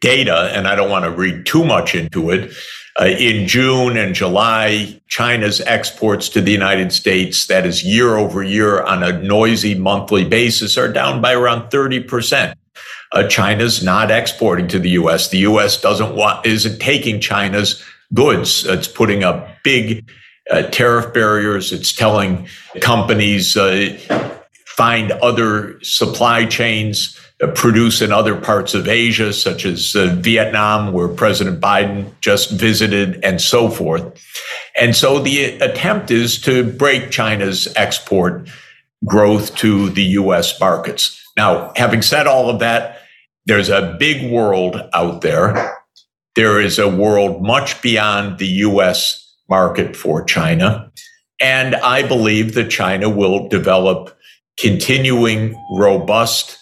[0.04, 2.54] data, and I don't want to read too much into it.
[3.00, 8.44] Uh, in June and July, China's exports to the United States, that is year over
[8.44, 12.54] year on a noisy monthly basis, are down by around 30%.
[13.14, 15.30] Uh, China's not exporting to the U.S.
[15.30, 15.80] The U.S.
[15.80, 17.82] doesn't want, isn't taking China's
[18.14, 18.66] goods.
[18.66, 20.08] It's putting up big
[20.52, 21.72] uh, tariff barriers.
[21.72, 22.48] It's telling
[22.82, 23.98] companies uh,
[24.66, 31.08] find other supply chains, produce in other parts of Asia, such as uh, Vietnam, where
[31.08, 34.04] President Biden just visited, and so forth.
[34.80, 38.50] And so the attempt is to break China's export
[39.06, 41.20] growth to the US markets.
[41.36, 43.00] Now, having said all of that,
[43.46, 45.78] there's a big world out there.
[46.36, 50.92] There is a world much beyond the US market for China.
[51.40, 54.18] And I believe that China will develop
[54.58, 56.58] continuing robust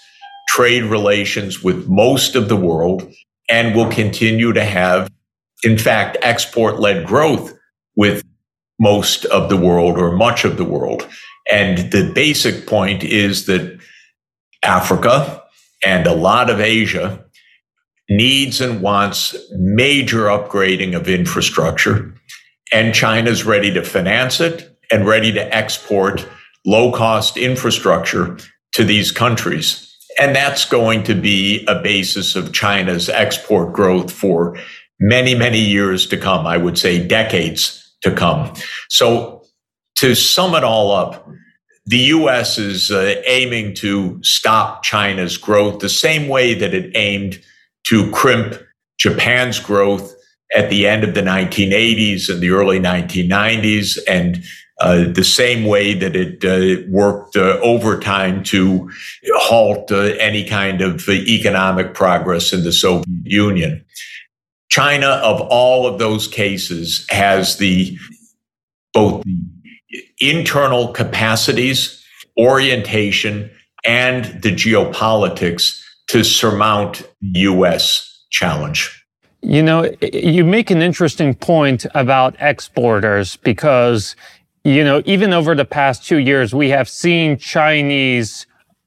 [0.51, 3.09] trade relations with most of the world
[3.47, 5.09] and will continue to have,
[5.63, 7.53] in fact, export led growth
[7.95, 8.21] with
[8.77, 11.07] most of the world or much of the world.
[11.49, 13.79] And the basic point is that
[14.61, 15.41] Africa
[15.85, 17.23] and a lot of Asia
[18.09, 22.13] needs and wants major upgrading of infrastructure
[22.73, 26.27] and China's ready to finance it and ready to export
[26.65, 28.37] low cost infrastructure
[28.73, 29.90] to these countries.
[30.19, 34.57] And that's going to be a basis of China's export growth for
[34.99, 36.45] many, many years to come.
[36.45, 38.53] I would say decades to come.
[38.89, 39.43] So
[39.95, 41.27] to sum it all up,
[41.85, 47.39] the US is uh, aiming to stop China's growth the same way that it aimed
[47.87, 48.55] to crimp
[48.99, 50.13] Japan's growth
[50.53, 54.43] at the end of the 1980s and the early 1990s, and
[54.81, 58.89] uh, the same way that it uh, worked uh, overtime to
[59.35, 63.85] halt uh, any kind of economic progress in the Soviet Union.
[64.69, 67.97] China, of all of those cases, has the
[68.93, 72.03] both the internal capacities,
[72.37, 73.51] orientation,
[73.83, 78.25] and the geopolitics to surmount the U.S.
[78.29, 79.05] challenge.
[79.41, 84.15] You know, you make an interesting point about exporters because,
[84.63, 88.45] you know, even over the past two years, we have seen Chinese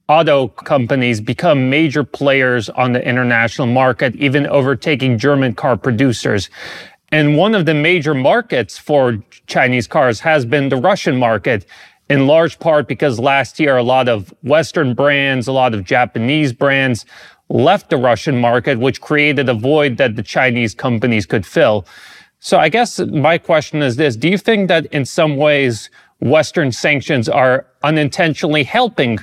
[0.09, 6.49] auto companies become major players on the international market, even overtaking German car producers.
[7.11, 11.67] And one of the major markets for Chinese cars has been the Russian market,
[12.09, 16.53] in large part because last year a lot of Western brands, a lot of Japanese
[16.53, 17.07] brands
[17.49, 21.87] left the Russian market, which created a void that the Chinese companies could fill.
[22.45, 25.89] So I guess my question is this Do you think that in some ways
[26.21, 29.19] Western sanctions are unintentionally helping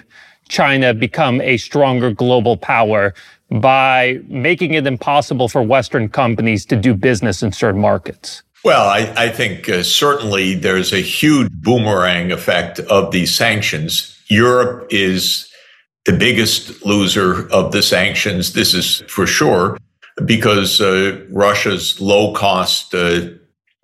[0.49, 3.13] China become a stronger global power
[3.51, 8.41] by making it impossible for Western companies to do business in certain markets?
[8.63, 14.19] Well, I, I think uh, certainly there's a huge boomerang effect of these sanctions.
[14.29, 15.47] Europe is
[16.05, 18.53] the biggest loser of the sanctions.
[18.53, 19.77] This is for sure
[20.25, 23.29] because uh, Russia's low cost uh,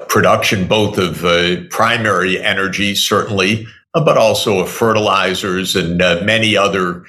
[0.10, 7.04] production, both of uh, primary energy, certainly, but also of fertilizers and many other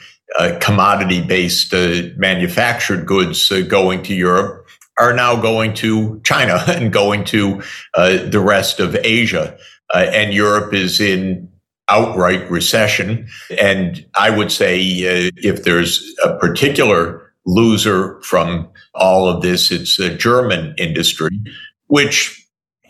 [0.60, 1.72] commodity based
[2.16, 4.66] manufactured goods going to Europe,
[4.98, 7.62] are now going to China and going to
[7.94, 9.58] the rest of Asia.
[9.94, 11.48] and Europe is in
[11.88, 13.28] outright recession.
[13.58, 19.98] And I would say uh, if there's a particular loser from all of this, it's
[19.98, 21.40] a German industry,
[21.86, 22.34] which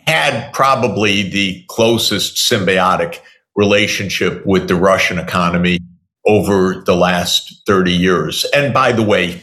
[0.07, 3.19] had probably the closest symbiotic
[3.55, 5.79] relationship with the Russian economy
[6.25, 8.45] over the last 30 years.
[8.53, 9.41] And by the way, a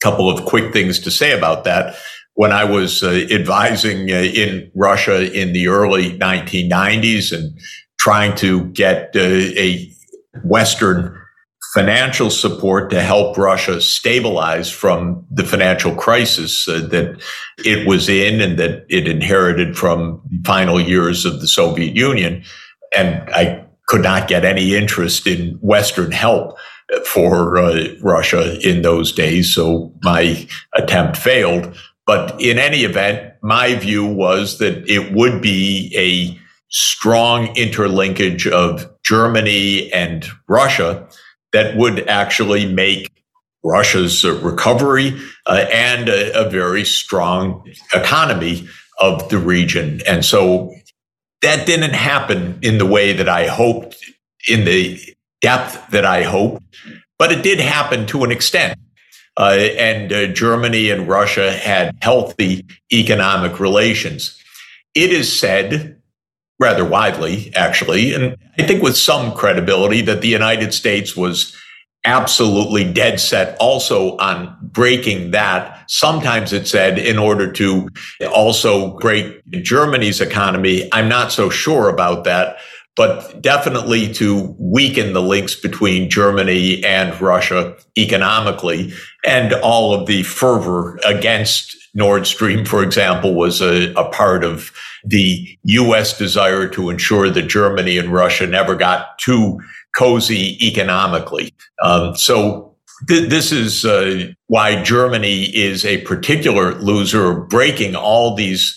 [0.00, 1.96] couple of quick things to say about that.
[2.34, 7.58] When I was uh, advising uh, in Russia in the early 1990s and
[7.98, 9.92] trying to get uh, a
[10.42, 11.19] Western
[11.74, 17.22] financial support to help Russia stabilize from the financial crisis uh, that
[17.64, 22.42] it was in and that it inherited from the final years of the Soviet Union.
[22.96, 26.58] And I could not get any interest in Western help
[27.04, 29.54] for uh, Russia in those days.
[29.54, 31.76] So my attempt failed.
[32.04, 36.36] But in any event, my view was that it would be a
[36.68, 41.08] strong interlinkage of Germany and Russia
[41.52, 43.10] that would actually make
[43.62, 48.66] Russia's recovery uh, and a, a, very strong economy
[48.98, 50.00] of the region.
[50.06, 50.74] And so
[51.42, 53.96] that didn't happen in the way that I hoped,
[54.48, 54.98] in the
[55.42, 56.62] depth that I hoped,
[57.18, 58.78] but it did happen to an extent.
[59.36, 64.38] Uh, and uh, Germany and Russia had healthy economic relations.
[64.94, 65.99] It is said,
[66.60, 68.62] rather widely, actually, and mm-hmm.
[68.62, 71.56] I think with some credibility, that the United States was
[72.04, 75.84] absolutely dead set also on breaking that.
[75.90, 77.88] Sometimes it said in order to
[78.32, 80.88] also break Germany's economy.
[80.92, 82.56] I'm not so sure about that,
[82.96, 88.94] but definitely to weaken the links between Germany and Russia economically.
[89.26, 94.72] And all of the fervor against Nord Stream, for example, was a, a part of
[95.04, 96.16] the U.S.
[96.16, 99.60] desire to ensure that Germany and Russia never got too
[99.96, 101.52] cozy economically.
[101.82, 102.76] Um, so
[103.08, 108.76] th- this is uh, why Germany is a particular loser, breaking all these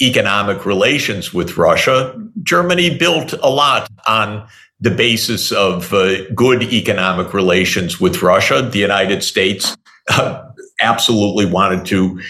[0.00, 2.14] economic relations with Russia.
[2.42, 4.46] Germany built a lot on
[4.80, 8.62] the basis of uh, good economic relations with Russia.
[8.62, 9.76] The United States
[10.10, 10.42] uh,
[10.80, 12.20] absolutely wanted to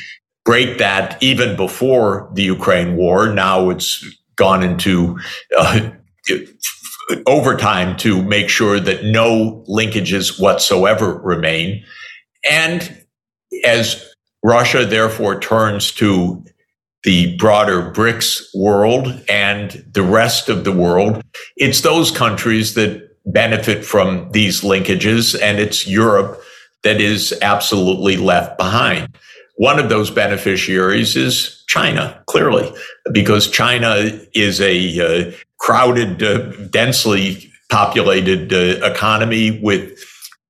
[0.44, 3.32] break that even before the Ukraine war.
[3.32, 4.04] Now it's
[4.36, 5.18] gone into
[5.56, 5.90] uh,
[7.26, 11.84] overtime to make sure that no linkages whatsoever remain.
[12.48, 13.04] And
[13.64, 16.44] as Russia therefore turns to
[17.04, 21.22] the broader BRICS world and the rest of the world,
[21.56, 26.40] it's those countries that benefit from these linkages, and it's Europe
[26.82, 29.16] that is absolutely left behind.
[29.56, 32.72] One of those beneficiaries is China, clearly,
[33.12, 39.98] because China is a uh, crowded, uh, densely populated uh, economy with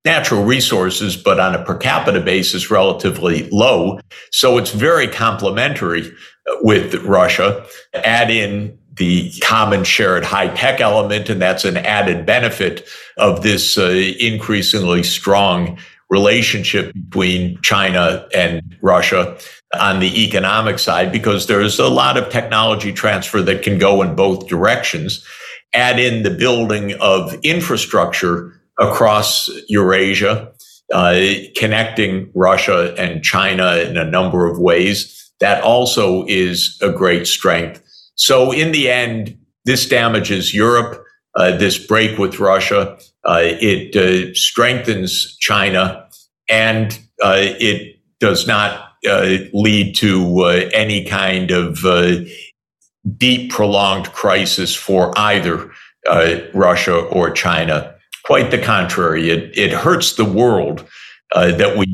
[0.04, 4.00] natural resources, but on a per capita basis, relatively low.
[4.30, 7.64] So it's very complementary uh, with Russia.
[7.94, 12.86] Add in the common shared high tech element, and that's an added benefit
[13.16, 15.78] of this uh, increasingly strong
[16.12, 19.38] relationship between China and Russia
[19.80, 24.14] on the economic side because there's a lot of technology transfer that can go in
[24.14, 25.26] both directions.
[25.72, 30.52] Add in the building of infrastructure across Eurasia,
[30.92, 31.18] uh,
[31.56, 35.32] connecting Russia and China in a number of ways.
[35.40, 37.82] That also is a great strength.
[38.16, 41.02] So in the end, this damages Europe.
[41.34, 46.01] Uh, this break with Russia, uh, it uh, strengthens China,
[46.48, 52.16] and uh, it does not uh, lead to uh, any kind of uh,
[53.16, 55.70] deep, prolonged crisis for either
[56.08, 57.94] uh, Russia or China.
[58.24, 60.86] Quite the contrary, it, it hurts the world
[61.32, 61.86] uh, that we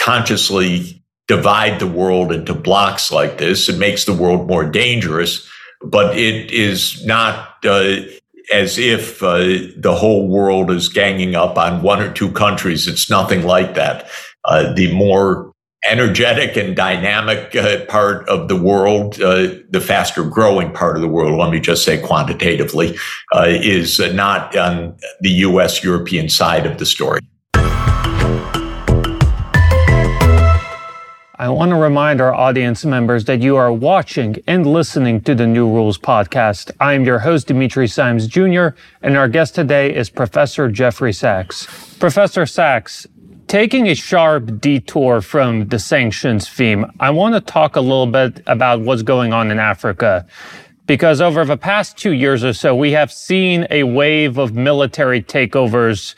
[0.00, 3.68] consciously divide the world into blocks like this.
[3.68, 5.48] It makes the world more dangerous,
[5.82, 7.62] but it is not
[8.52, 9.38] as if uh,
[9.76, 12.86] the whole world is ganging up on one or two countries.
[12.86, 14.08] It's nothing like that.
[14.44, 15.52] Uh, the more
[15.84, 21.08] energetic and dynamic uh, part of the world, uh, the faster growing part of the
[21.08, 22.96] world, let me just say quantitatively,
[23.34, 27.20] uh, is not on the US European side of the story.
[31.40, 35.46] I want to remind our audience members that you are watching and listening to the
[35.46, 36.72] New Rules podcast.
[36.80, 38.70] I am your host, Dimitri Simes Jr.,
[39.02, 41.94] and our guest today is Professor Jeffrey Sachs.
[42.00, 43.06] Professor Sachs,
[43.46, 48.42] taking a sharp detour from the sanctions theme, I want to talk a little bit
[48.48, 50.26] about what's going on in Africa.
[50.88, 55.22] Because over the past two years or so, we have seen a wave of military
[55.22, 56.16] takeovers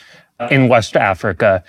[0.50, 1.62] in West Africa.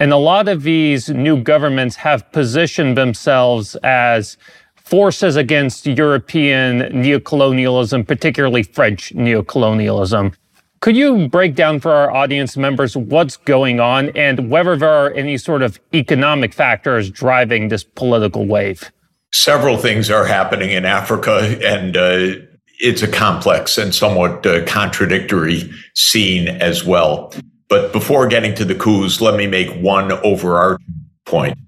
[0.00, 4.36] And a lot of these new governments have positioned themselves as
[4.76, 10.34] forces against European neocolonialism, particularly French neocolonialism.
[10.80, 15.12] Could you break down for our audience members what's going on and whether there are
[15.14, 18.92] any sort of economic factors driving this political wave?
[19.32, 22.40] Several things are happening in Africa, and uh,
[22.78, 27.34] it's a complex and somewhat uh, contradictory scene as well.
[27.68, 30.86] But before getting to the coups, let me make one overarching
[31.26, 31.58] point.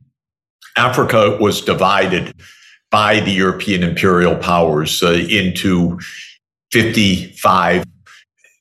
[0.76, 2.34] Africa was divided
[2.90, 6.00] by the European imperial powers uh, into
[6.72, 7.84] 55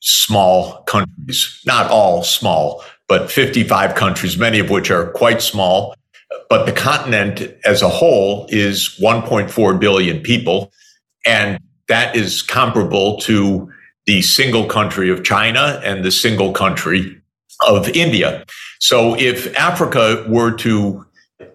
[0.00, 5.94] small countries, not all small, but 55 countries, many of which are quite small.
[6.48, 10.70] But the continent as a whole is 1.4 billion people.
[11.26, 13.70] And that is comparable to
[14.06, 17.19] the single country of China and the single country
[17.66, 18.44] of India.
[18.80, 21.04] So if Africa were to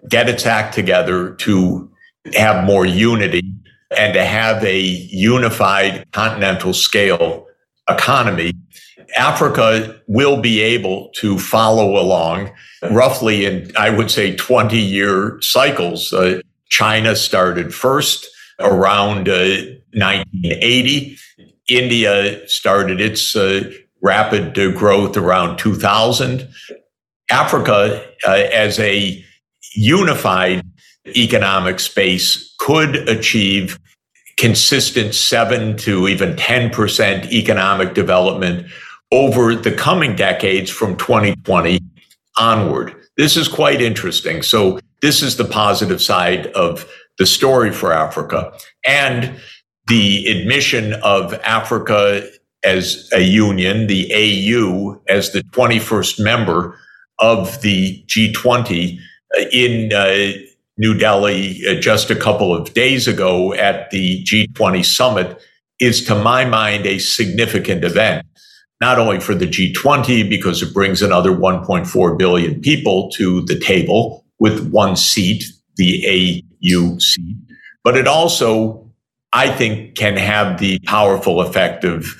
[0.08, 1.90] get its act together to
[2.34, 3.42] have more unity
[3.96, 7.46] and to have a unified continental scale
[7.88, 8.52] economy,
[9.16, 12.50] Africa will be able to follow along
[12.90, 16.12] roughly in, I would say, 20 year cycles.
[16.12, 18.26] Uh, China started first
[18.58, 21.18] around uh, 1980.
[21.68, 23.70] India started its uh,
[24.02, 26.48] rapid growth around 2000.
[27.30, 29.24] Africa, uh, as a
[29.74, 30.62] unified
[31.16, 33.78] economic space, could achieve
[34.36, 38.66] consistent 7 to even 10% economic development
[39.12, 41.80] over the coming decades from 2020
[42.36, 42.94] onward.
[43.16, 44.42] This is quite interesting.
[44.42, 46.86] So this is the positive side of
[47.18, 48.52] the story for Africa
[48.84, 49.40] and
[49.86, 52.28] the admission of Africa
[52.64, 56.78] as a union, the AU as the 21st member
[57.18, 58.98] of the G20
[59.36, 60.32] uh, in uh,
[60.78, 65.40] New Delhi uh, just a couple of days ago at the G20 summit
[65.80, 68.26] is to my mind a significant event
[68.80, 74.24] not only for the G20 because it brings another 1.4 billion people to the table
[74.38, 75.44] with one seat,
[75.76, 76.04] the
[76.62, 77.36] AU seat,
[77.82, 78.90] but it also,
[79.32, 82.14] I think, can have the powerful effect of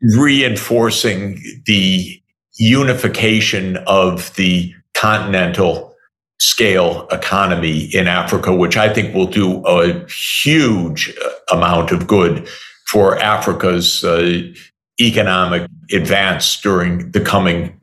[0.00, 2.20] reinforcing the
[2.58, 5.94] unification of the continental
[6.38, 11.14] scale economy in Africa, which I think will do a huge
[11.50, 12.48] amount of good
[12.90, 14.42] for Africa's uh,
[15.00, 17.80] economic advance during the coming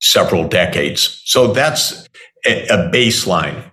[0.00, 1.20] several decades.
[1.24, 2.08] So that's
[2.46, 3.70] a baseline.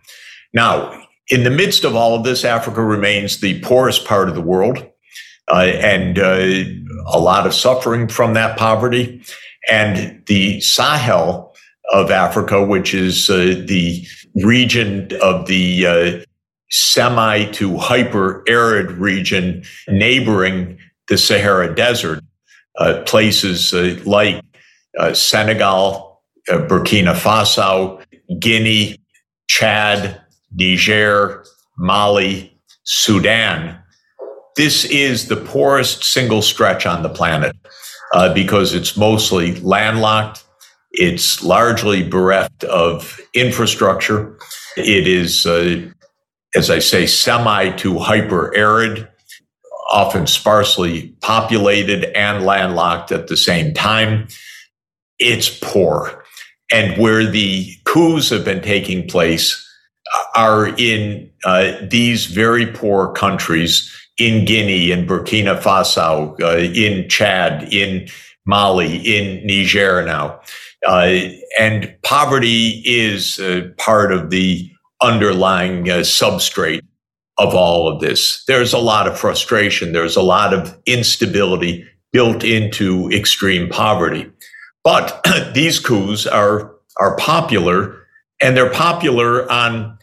[0.54, 4.42] Now, in the midst of all of this, Africa remains the poorest part of the
[4.42, 4.86] world, uh,
[5.50, 6.64] and uh,
[7.14, 9.22] a lot of suffering from that poverty.
[9.70, 11.56] And the Sahel
[11.92, 14.06] of Africa, which is uh, the
[14.44, 16.26] region of the uh,
[16.70, 20.78] semi to hyper arid region neighboring
[21.08, 22.24] the Sahara Desert,
[22.78, 24.44] uh, places uh, like
[25.00, 28.04] uh, Senegal, uh, Burkina Faso,
[28.40, 28.98] Guinea,
[29.48, 30.22] Chad,
[30.54, 31.46] Niger,
[31.78, 33.80] Mali, Sudan.
[34.56, 37.56] This is the poorest single stretch on the planet
[38.14, 40.44] uh, because it's mostly landlocked.
[40.92, 44.38] It's largely bereft of infrastructure.
[44.78, 45.82] It is, uh,
[46.56, 49.08] as I say, semi to hyper arid
[49.92, 54.28] often sparsely populated and landlocked at the same time.
[55.20, 56.24] It's poor.
[56.72, 59.62] And where the coups have been taking place
[60.36, 67.74] are in uh, these very poor countries in Guinea, in Burkina Faso, uh, in Chad,
[67.74, 68.08] in
[68.46, 70.40] Mali, in Niger now.
[70.86, 76.82] Uh, and poverty is uh, part of the underlying uh, substrate
[77.38, 78.44] of all of this.
[78.46, 79.92] There's a lot of frustration.
[79.92, 84.32] There's a lot of instability built into extreme poverty.
[84.84, 87.98] But these coups are, are popular
[88.42, 89.98] and they're popular on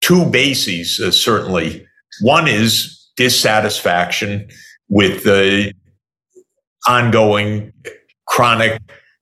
[0.00, 1.86] two bases, uh, certainly.
[2.20, 4.48] One is dissatisfaction
[4.88, 5.74] with the
[6.86, 7.72] ongoing
[8.26, 8.80] chronic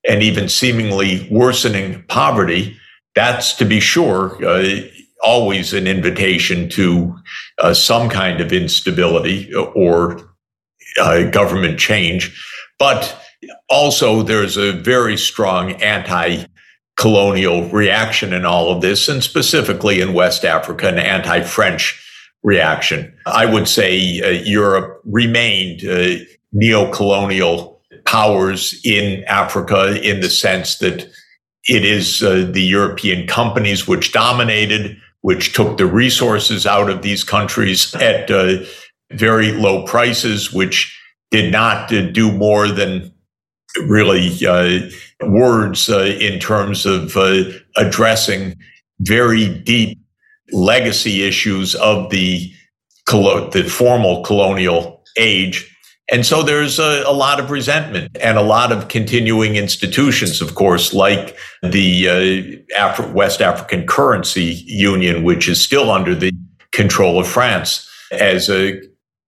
[0.08, 2.76] and even seemingly worsening poverty.
[3.14, 4.80] That's to be sure uh,
[5.22, 7.16] always an invitation to
[7.58, 10.20] uh, some kind of instability or
[11.00, 12.38] uh, government change.
[12.78, 13.18] But
[13.70, 16.44] also, there's a very strong anti
[16.98, 22.02] colonial reaction in all of this, and specifically in West Africa, an anti French
[22.46, 23.12] reaction.
[23.26, 30.78] I would say uh, Europe remained uh, neo colonial powers in Africa in the sense
[30.78, 31.08] that
[31.68, 37.24] it is uh, the European companies which dominated which took the resources out of these
[37.24, 38.58] countries at uh,
[39.10, 40.96] very low prices, which
[41.32, 43.12] did not uh, do more than
[43.88, 44.88] really uh,
[45.26, 47.16] words in terms of
[47.76, 48.54] addressing
[49.00, 49.98] very deep
[50.52, 52.52] legacy issues of the
[53.06, 55.72] the formal colonial age
[56.10, 60.54] and so there's a, a, lot of resentment and a lot of continuing institutions, of
[60.54, 66.30] course, like the uh, Afri- West African Currency Union, which is still under the
[66.70, 68.80] control of France as a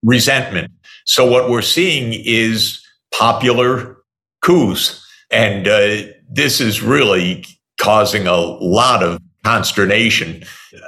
[0.03, 0.71] resentment.
[1.05, 3.97] So what we're seeing is popular
[4.41, 5.05] coups.
[5.31, 7.45] And uh, this is really
[7.77, 10.43] causing a lot of consternation,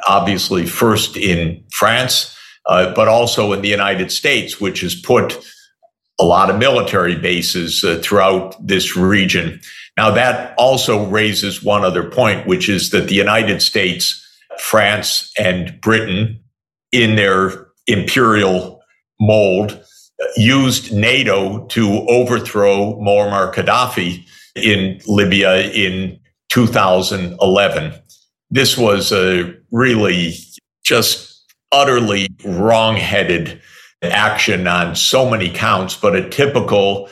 [0.07, 2.35] obviously, first in France,
[2.67, 5.43] uh, but also in the United States, which has put
[6.19, 9.59] a lot of military bases uh, throughout this region.
[9.97, 14.25] Now, that also raises one other point, which is that the United States,
[14.59, 16.39] France, and Britain,
[16.91, 18.81] in their imperial
[19.19, 19.83] mold,
[20.37, 24.23] used NATO to overthrow Muammar Gaddafi
[24.55, 27.93] in Libya in 2011.
[28.51, 30.35] This was a really
[30.83, 33.61] just utterly wrong-headed
[34.03, 37.09] action on so many counts, but a typical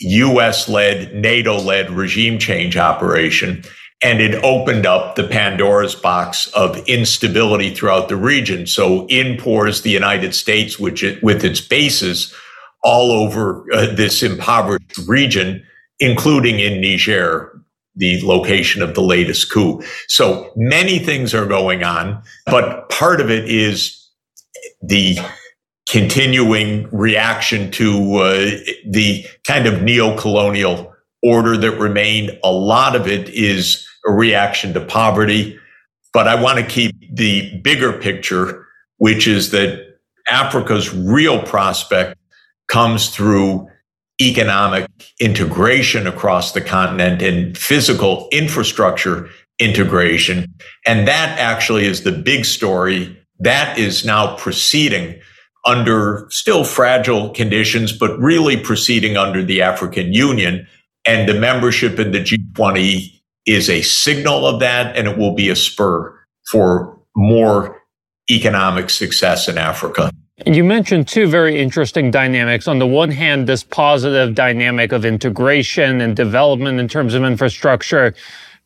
[0.00, 3.64] US led, NATO led regime change operation.
[4.02, 8.66] And it opened up the Pandora's box of instability throughout the region.
[8.68, 12.32] So in pours the United States, which it, with its bases
[12.84, 15.64] all over uh, this impoverished region,
[15.98, 17.57] including in Niger,
[17.98, 19.82] the location of the latest coup.
[20.06, 23.94] So many things are going on, but part of it is
[24.80, 25.18] the
[25.88, 28.50] continuing reaction to uh,
[28.88, 32.38] the kind of neo-colonial order that remained.
[32.44, 35.58] A lot of it is a reaction to poverty,
[36.12, 38.66] but I want to keep the bigger picture,
[38.98, 42.18] which is that Africa's real prospect
[42.68, 43.68] comes through
[44.20, 44.90] economic
[45.20, 50.52] integration across the continent and physical infrastructure integration.
[50.86, 53.16] And that actually is the big story.
[53.40, 55.20] That is now proceeding
[55.64, 60.66] under still fragile conditions, but really proceeding under the African Union.
[61.04, 63.12] And the membership in the G20
[63.46, 66.14] is a signal of that, and it will be a spur
[66.50, 67.80] for more
[68.30, 70.10] economic success in Africa.
[70.46, 72.68] You mentioned two very interesting dynamics.
[72.68, 78.14] On the one hand, this positive dynamic of integration and development in terms of infrastructure.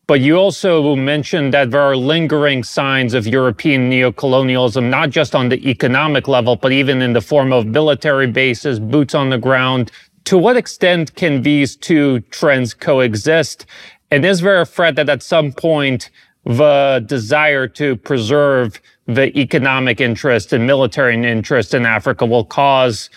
[0.06, 5.48] But you also mentioned that there are lingering signs of European neocolonialism, not just on
[5.48, 9.90] the economic level, but even in the form of military bases, boots on the ground.
[10.24, 13.64] To what extent can these two trends coexist?
[14.10, 16.10] And is there a threat that at some point
[16.44, 23.10] the desire to preserve the economic interest and military interest in Africa will cause,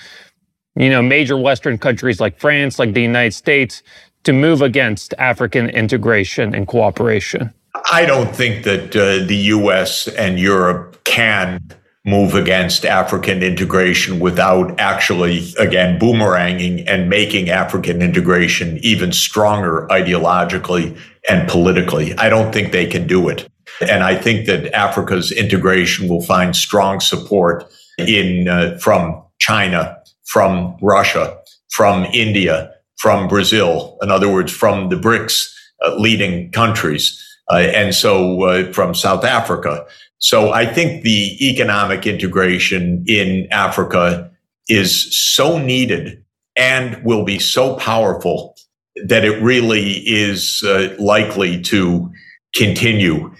[0.75, 3.83] you know, major Western countries like France, like the United States,
[4.23, 7.53] to move against African integration and cooperation?
[7.91, 11.59] I don't think that uh, the US and Europe can
[12.05, 20.97] move against African integration without actually, again, boomeranging and making African integration even stronger ideologically
[21.27, 22.15] and politically.
[22.17, 23.49] I don't think they can do it.
[23.81, 27.65] And I think that Africa's integration will find strong support
[27.97, 31.37] in uh, from China, from Russia,
[31.69, 33.97] from India, from Brazil.
[34.01, 35.53] In other words, from the BRICS
[35.85, 37.21] uh, leading countries.
[37.51, 39.85] Uh, and so uh, from South Africa.
[40.17, 44.31] So I think the economic integration in Africa
[44.67, 46.23] is so needed
[46.55, 48.55] and will be so powerful
[49.03, 52.11] that it really is uh, likely to
[52.55, 53.33] continue.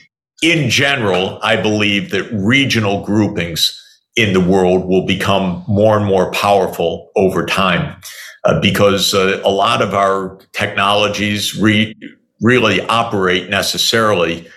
[0.45, 3.81] In general, I believe that regional groupings
[4.15, 7.99] in the world will become more and more powerful over time
[8.43, 11.95] uh, because uh, a lot of our technologies re-
[12.41, 14.47] really operate necessarily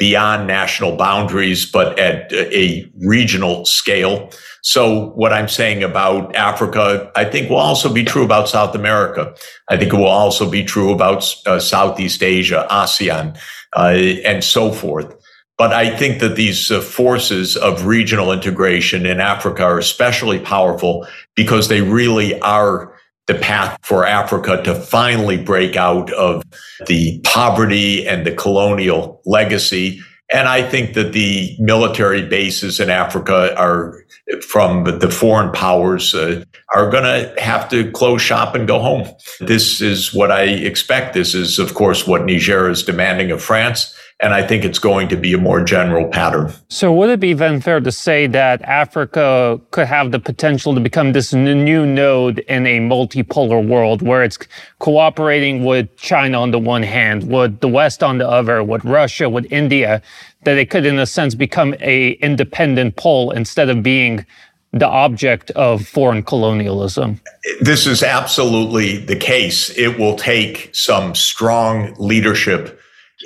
[0.00, 4.28] beyond national boundaries, but at a regional scale.
[4.62, 9.32] So what I'm saying about Africa, I think will also be true about South America.
[9.68, 13.38] I think it will also be true about uh, Southeast Asia, ASEAN,
[13.76, 13.90] uh,
[14.24, 15.15] and so forth.
[15.58, 21.06] But I think that these uh, forces of regional integration in Africa are especially powerful
[21.34, 22.94] because they really are
[23.26, 26.42] the path for Africa to finally break out of
[26.86, 30.00] the poverty and the colonial legacy.
[30.30, 34.04] And I think that the military bases in Africa are
[34.42, 36.44] from the foreign powers uh,
[36.74, 39.08] are going to have to close shop and go home.
[39.40, 41.14] This is what I expect.
[41.14, 43.95] This is, of course, what Niger is demanding of France.
[44.20, 46.50] And I think it's going to be a more general pattern.
[46.68, 50.80] So, would it be then fair to say that Africa could have the potential to
[50.80, 54.38] become this new node in a multipolar world where it's
[54.78, 59.28] cooperating with China on the one hand, with the West on the other, with Russia,
[59.28, 60.00] with India,
[60.44, 64.24] that it could, in a sense, become a independent pole instead of being
[64.72, 67.20] the object of foreign colonialism?
[67.60, 69.70] This is absolutely the case.
[69.76, 72.75] It will take some strong leadership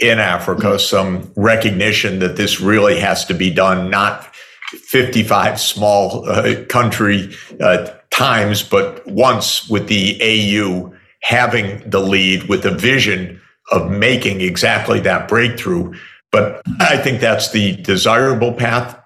[0.00, 4.34] in Africa, some recognition that this really has to be done, not
[4.72, 10.92] 55 small uh, country uh, times, but once with the AU
[11.22, 13.40] having the lead with a vision
[13.72, 15.94] of making exactly that breakthrough.
[16.32, 18.98] But I think that's the desirable path.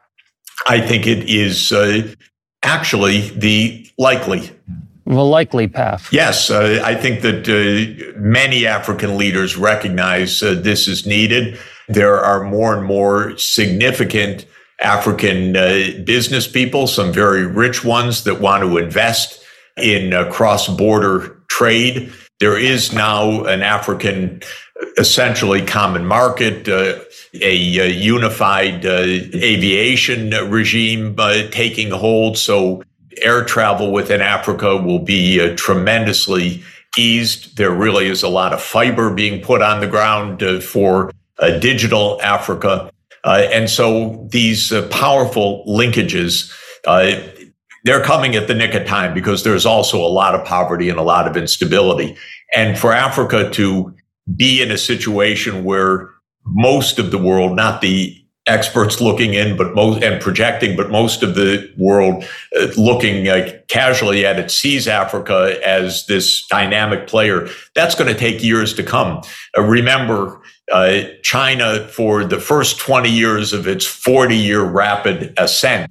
[0.66, 2.14] I think it is uh,
[2.62, 4.50] actually the likely
[5.06, 6.08] the likely path.
[6.12, 11.58] Yes, uh, I think that uh, many African leaders recognize uh, this is needed.
[11.88, 14.46] There are more and more significant
[14.80, 19.44] African uh, business people, some very rich ones that want to invest
[19.76, 22.12] in uh, cross border trade.
[22.40, 24.42] There is now an African,
[24.98, 26.98] essentially common market, uh,
[27.34, 31.16] a, a, unified aviation regime
[31.50, 32.38] taking hold.
[32.38, 32.82] So
[33.20, 36.62] air travel within Africa will be uh, tremendously
[36.96, 37.56] eased.
[37.56, 41.58] There really is a lot of fiber being put on the ground uh, for uh,
[41.58, 42.90] digital Africa.
[43.24, 46.52] Uh, and so these uh, powerful linkages,
[47.84, 50.98] they're coming at the nick of time because there's also a lot of poverty and
[50.98, 52.16] a lot of instability.
[52.54, 53.94] And for Africa to
[54.36, 56.10] be in a situation where
[56.46, 61.22] most of the world, not the experts looking in, but most and projecting, but most
[61.22, 62.24] of the world
[62.58, 67.48] uh, looking uh, casually at it sees Africa as this dynamic player.
[67.74, 69.22] That's going to take years to come.
[69.56, 70.40] Uh, remember,
[70.72, 75.90] uh, China for the first 20 years of its 40 year rapid ascent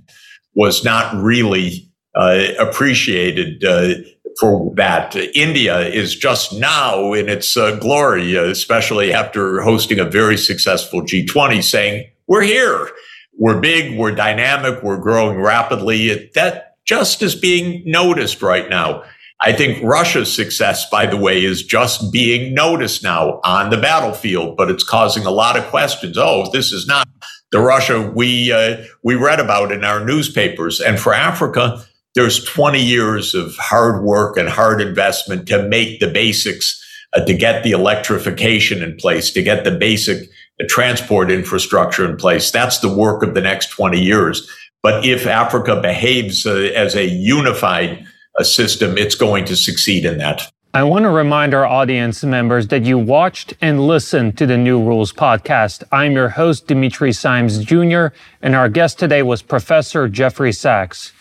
[0.56, 3.96] was not really uh, appreciated uh,
[4.40, 5.16] for that.
[5.36, 11.64] India is just now in its uh, glory, especially after hosting a very successful G20,
[11.64, 12.90] saying, we're here.
[13.38, 16.30] We're big, we're dynamic, we're growing rapidly.
[16.36, 19.04] That just is being noticed right now.
[19.42, 24.56] I think Russia's success, by the way, is just being noticed now on the battlefield,
[24.56, 26.18] but it's causing a lot of questions.
[26.18, 27.08] Oh, this is not
[27.52, 30.80] the Russia we uh, we read about in our newspapers.
[30.80, 31.84] And for Africa,
[32.16, 36.82] there's 20 years of hard work and hard investment to make the basics,
[37.14, 40.30] uh, to get the electrification in place, to get the basic
[40.68, 42.52] transport infrastructure in place.
[42.52, 44.50] That's the work of the next 20 years.
[44.82, 48.06] But if Africa behaves uh, as a unified
[48.38, 50.52] uh, system, it's going to succeed in that.
[50.76, 54.82] I want to remind our audience members that you watched and listened to the New
[54.82, 55.84] Rules podcast.
[55.92, 58.08] I'm your host, Dimitri Simes Jr.,
[58.42, 61.14] and our guest today was Professor Jeffrey Sachs.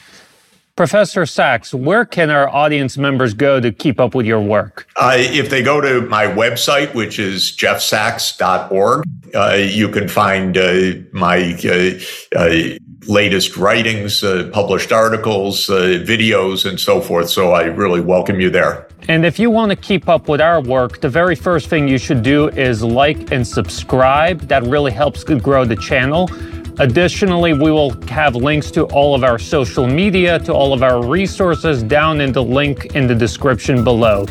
[0.75, 4.89] Professor Sachs, where can our audience members go to keep up with your work?
[4.97, 9.05] Uh, if they go to my website, which is jeffsachs.org,
[9.35, 11.99] uh, you can find uh, my uh,
[12.35, 17.29] uh, latest writings, uh, published articles, videos, and so forth.
[17.29, 18.89] So I really welcome you there.
[19.09, 21.99] And if you want to keep up with our work, the very first thing you
[21.99, 24.41] should do is like and subscribe.
[24.49, 26.31] That really helps grow the channel.
[26.79, 31.07] Additionally, we will have links to all of our social media, to all of our
[31.07, 34.25] resources down in the link in the description below.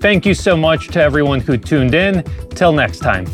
[0.00, 2.22] Thank you so much to everyone who tuned in.
[2.50, 3.26] Till next time.